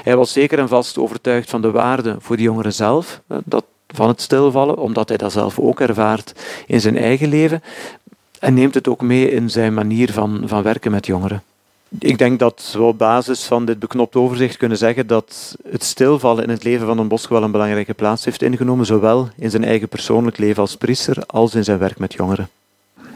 Hij 0.04 0.16
was 0.16 0.32
zeker 0.32 0.60
en 0.60 0.68
vast 0.68 0.98
overtuigd 0.98 1.50
van 1.50 1.62
de 1.62 1.72
waarde 1.72 2.16
voor 2.20 2.38
de 2.38 2.44
jongeren 2.44 2.74
zelf, 2.74 3.22
dat, 3.46 3.66
van 3.88 4.08
het 4.08 4.22
stilvallen, 4.22 4.78
omdat 4.78 5.08
hij 5.08 5.18
dat 5.18 5.32
zelf 5.32 5.60
ook 5.60 5.80
ervaart 5.80 6.34
in 6.68 6.82
zijn 6.82 6.98
eigen 6.98 7.30
leven. 7.30 7.62
En 8.46 8.54
neemt 8.54 8.74
het 8.74 8.88
ook 8.88 9.02
mee 9.02 9.32
in 9.32 9.50
zijn 9.50 9.74
manier 9.74 10.12
van, 10.12 10.44
van 10.46 10.64
werken 10.64 10.92
met 10.92 11.06
jongeren. 11.06 11.44
Ik 12.00 12.18
denk 12.18 12.40
dat 12.40 12.74
we 12.74 12.82
op 12.82 12.98
basis 12.98 13.44
van 13.44 13.66
dit 13.66 13.80
beknopt 13.80 14.16
overzicht 14.16 14.58
kunnen 14.58 14.78
zeggen 14.78 15.08
dat 15.08 15.56
het 15.70 15.84
stilvallen 15.84 16.44
in 16.44 16.50
het 16.50 16.64
leven 16.64 16.86
van 16.88 16.98
een 16.98 17.08
Bosco 17.08 17.34
wel 17.34 17.44
een 17.44 17.52
belangrijke 17.52 17.94
plaats 17.94 18.26
heeft 18.26 18.42
ingenomen, 18.42 18.86
zowel 18.86 19.30
in 19.38 19.50
zijn 19.50 19.64
eigen 19.64 19.88
persoonlijk 19.88 20.38
leven 20.38 20.62
als 20.62 20.76
priester 20.76 21.24
als 21.26 21.56
in 21.56 21.64
zijn 21.64 21.78
werk 21.78 22.00
met 22.00 22.14
jongeren. 22.14 22.50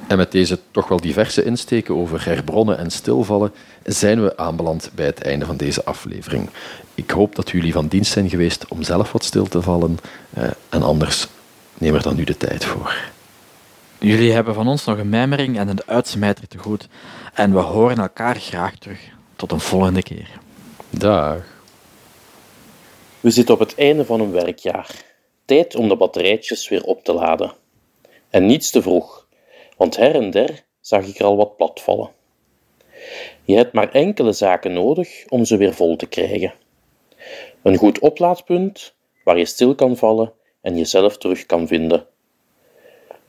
En 0.08 0.18
met 0.18 0.32
deze 0.32 0.60
toch 0.72 0.88
wel 0.88 1.02
diverse 1.02 1.44
insteken 1.44 1.96
over 1.96 2.26
herbronnen 2.26 2.78
en 2.78 2.92
stilvallen 2.92 3.52
zijn 3.84 4.24
we 4.24 4.38
aanbeland 4.38 4.92
bij 4.96 5.06
het 5.06 5.22
einde 5.22 5.46
van 5.46 5.58
deze 5.58 5.84
aflevering. 5.84 6.50
Ik 6.96 7.10
hoop 7.10 7.36
dat 7.36 7.50
jullie 7.50 7.74
van 7.74 7.88
dienst 7.88 8.12
zijn 8.12 8.30
geweest 8.30 8.66
om 8.68 8.84
zelf 8.84 9.12
wat 9.12 9.24
stil 9.24 9.48
te 9.48 9.62
vallen 9.62 9.98
eh, 10.34 10.44
en 10.70 10.84
anders 10.84 11.28
neem 11.78 11.96
er 11.96 12.02
dan 12.02 12.16
nu 12.16 12.24
de 12.24 12.38
tijd 12.38 12.66
voor. 12.66 13.12
Jullie 14.00 14.32
hebben 14.32 14.54
van 14.54 14.68
ons 14.68 14.86
nog 14.86 14.98
een 14.98 15.10
mijmering 15.10 15.58
en 15.58 15.68
een 15.68 15.82
uitsmijter 15.86 16.48
te 16.48 16.58
goed 16.58 16.88
en 17.34 17.54
we 17.54 17.60
horen 17.60 17.98
elkaar 17.98 18.36
graag 18.36 18.78
terug. 18.78 19.10
Tot 19.36 19.52
een 19.52 19.60
volgende 19.60 20.04
keer. 20.04 20.30
Dag. 20.90 21.44
We 23.20 23.30
zitten 23.30 23.54
op 23.54 23.60
het 23.60 23.76
einde 23.76 24.06
van 24.06 24.20
een 24.20 24.32
werkjaar. 24.32 24.90
Tijd 25.46 25.76
om 25.76 25.88
de 25.88 25.96
batterijtjes 25.96 26.70
weer 26.70 26.84
op 26.84 27.04
te 27.04 27.14
laden. 27.14 27.54
En 28.30 28.46
niets 28.46 28.72
te 28.72 28.82
vroeg 28.82 29.28
want 29.80 29.96
her 29.96 30.16
en 30.16 30.32
der 30.32 30.66
zag 30.82 31.06
ik 31.06 31.20
er 31.20 31.26
al 31.26 31.36
wat 31.36 31.56
plat 31.58 31.82
vallen. 31.82 32.10
Je 33.44 33.56
hebt 33.56 33.74
maar 33.74 33.92
enkele 33.92 34.32
zaken 34.32 34.74
nodig 34.74 35.26
om 35.30 35.46
ze 35.46 35.58
weer 35.58 35.74
vol 35.74 35.96
te 35.96 36.06
krijgen. 36.06 36.54
Een 37.62 37.78
goed 37.78 38.00
oplaadpunt 38.00 38.94
waar 39.24 39.38
je 39.38 39.46
stil 39.46 39.76
kan 39.76 39.98
vallen 39.98 40.34
en 40.62 40.78
jezelf 40.78 41.18
terug 41.18 41.46
kan 41.46 41.68
vinden. 41.68 42.06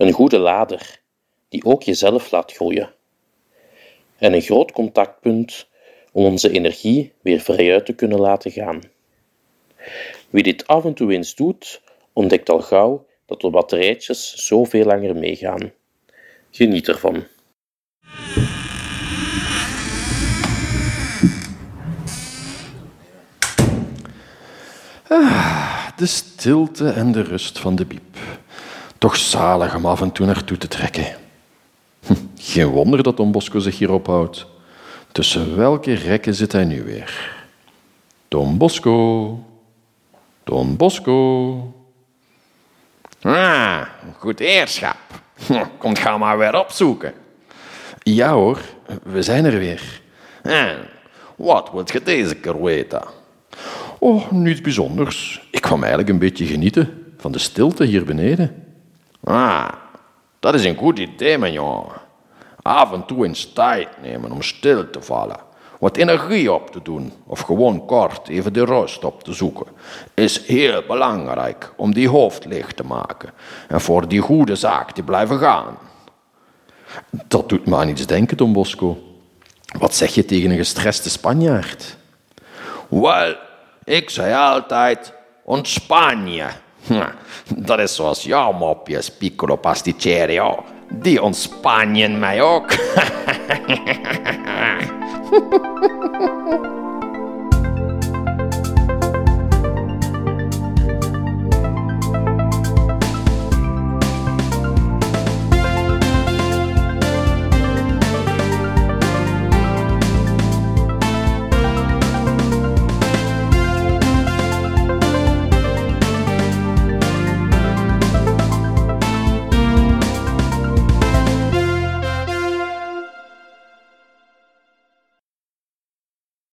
Een 0.00 0.12
goede 0.12 0.38
lader 0.38 1.00
die 1.48 1.64
ook 1.64 1.82
jezelf 1.82 2.30
laat 2.30 2.52
groeien. 2.52 2.92
En 4.18 4.32
een 4.32 4.40
groot 4.40 4.72
contactpunt 4.72 5.68
om 6.12 6.24
onze 6.24 6.50
energie 6.50 7.12
weer 7.20 7.40
vrijuit 7.40 7.86
te 7.86 7.92
kunnen 7.92 8.20
laten 8.20 8.50
gaan. 8.50 8.80
Wie 10.30 10.42
dit 10.42 10.66
af 10.66 10.84
en 10.84 10.94
toe 10.94 11.12
eens 11.12 11.34
doet, 11.34 11.82
ontdekt 12.12 12.48
al 12.48 12.60
gauw 12.60 13.06
dat 13.26 13.40
de 13.40 13.50
batterijtjes 13.50 14.46
zoveel 14.46 14.84
langer 14.84 15.16
meegaan. 15.16 15.72
Geniet 16.50 16.88
ervan. 16.88 17.24
Ah, 25.08 25.88
de 25.96 26.06
stilte 26.06 26.90
en 26.90 27.12
de 27.12 27.22
rust 27.22 27.58
van 27.58 27.76
de 27.76 27.86
biep. 27.86 28.29
Toch 29.00 29.16
zalig 29.16 29.74
om 29.74 29.86
af 29.86 30.00
en 30.00 30.12
toe 30.12 30.26
naartoe 30.26 30.56
te 30.58 30.68
trekken. 30.68 31.06
Hm, 32.06 32.14
geen 32.36 32.66
wonder 32.66 33.02
dat 33.02 33.16
Don 33.16 33.32
Bosco 33.32 33.58
zich 33.58 33.78
hier 33.78 33.90
ophoudt. 33.92 34.46
Tussen 35.12 35.56
welke 35.56 35.92
rekken 35.94 36.34
zit 36.34 36.52
hij 36.52 36.64
nu 36.64 36.82
weer? 36.82 37.34
Don 38.28 38.58
Bosco. 38.58 39.44
Don 40.44 40.76
Bosco. 40.76 41.74
Ah, 43.20 43.82
goed 44.18 44.40
eerschap. 44.40 44.96
Komt 45.78 45.98
ga 45.98 46.18
maar 46.18 46.38
weer 46.38 46.58
opzoeken. 46.58 47.12
Ja 48.02 48.32
hoor, 48.32 48.60
we 49.02 49.22
zijn 49.22 49.44
er 49.44 49.58
weer. 49.58 50.00
En 50.42 50.78
wat 51.36 51.70
wilt 51.72 51.92
je 51.92 52.02
deze 52.02 52.34
keer 52.34 52.62
weten? 52.62 53.02
Oh, 53.98 54.30
niets 54.30 54.60
bijzonders. 54.60 55.48
Ik 55.50 55.60
kwam 55.60 55.80
eigenlijk 55.80 56.10
een 56.10 56.18
beetje 56.18 56.46
genieten 56.46 57.12
van 57.18 57.32
de 57.32 57.38
stilte 57.38 57.84
hier 57.84 58.04
beneden. 58.04 58.64
Ah, 59.24 59.68
dat 60.40 60.54
is 60.54 60.64
een 60.64 60.76
goed 60.76 60.98
idee, 60.98 61.38
mijn 61.38 61.52
jongen. 61.52 62.00
Af 62.62 62.92
en 62.92 63.06
toe 63.06 63.26
eens 63.26 63.52
tijd 63.52 63.88
nemen 64.02 64.32
om 64.32 64.42
stil 64.42 64.90
te 64.90 65.02
vallen. 65.02 65.48
Wat 65.78 65.96
energie 65.96 66.52
op 66.52 66.70
te 66.70 66.82
doen, 66.82 67.12
of 67.26 67.40
gewoon 67.40 67.86
kort 67.86 68.28
even 68.28 68.52
de 68.52 68.64
rust 68.64 69.04
op 69.04 69.22
te 69.22 69.32
zoeken, 69.32 69.66
is 70.14 70.46
heel 70.46 70.82
belangrijk 70.86 71.72
om 71.76 71.94
die 71.94 72.08
hoofd 72.08 72.44
licht 72.44 72.76
te 72.76 72.84
maken 72.84 73.30
en 73.68 73.80
voor 73.80 74.08
die 74.08 74.20
goede 74.20 74.56
zaak 74.56 74.90
te 74.90 75.02
blijven 75.02 75.38
gaan. 75.38 75.78
Dat 77.10 77.48
doet 77.48 77.66
me 77.66 77.76
aan 77.76 77.88
iets 77.88 78.06
denken, 78.06 78.36
Don 78.36 78.52
Bosco. 78.52 78.98
Wat 79.78 79.94
zeg 79.94 80.14
je 80.14 80.24
tegen 80.24 80.50
een 80.50 80.56
gestreste 80.56 81.10
Spanjaard? 81.10 81.96
Wel, 82.88 83.34
ik 83.84 84.10
zei 84.10 84.34
altijd, 84.34 85.12
ontspan 85.44 86.32
je. 86.32 86.46
Dat 87.56 87.78
is 87.78 87.94
zoals 87.94 88.22
jouw 88.22 88.52
mopjes, 88.52 89.10
piccolo 89.10 89.56
pasticerio. 89.56 90.64
Die 90.88 91.22
ontspannen 91.22 92.18
mij 92.18 92.42
ook. 92.42 92.72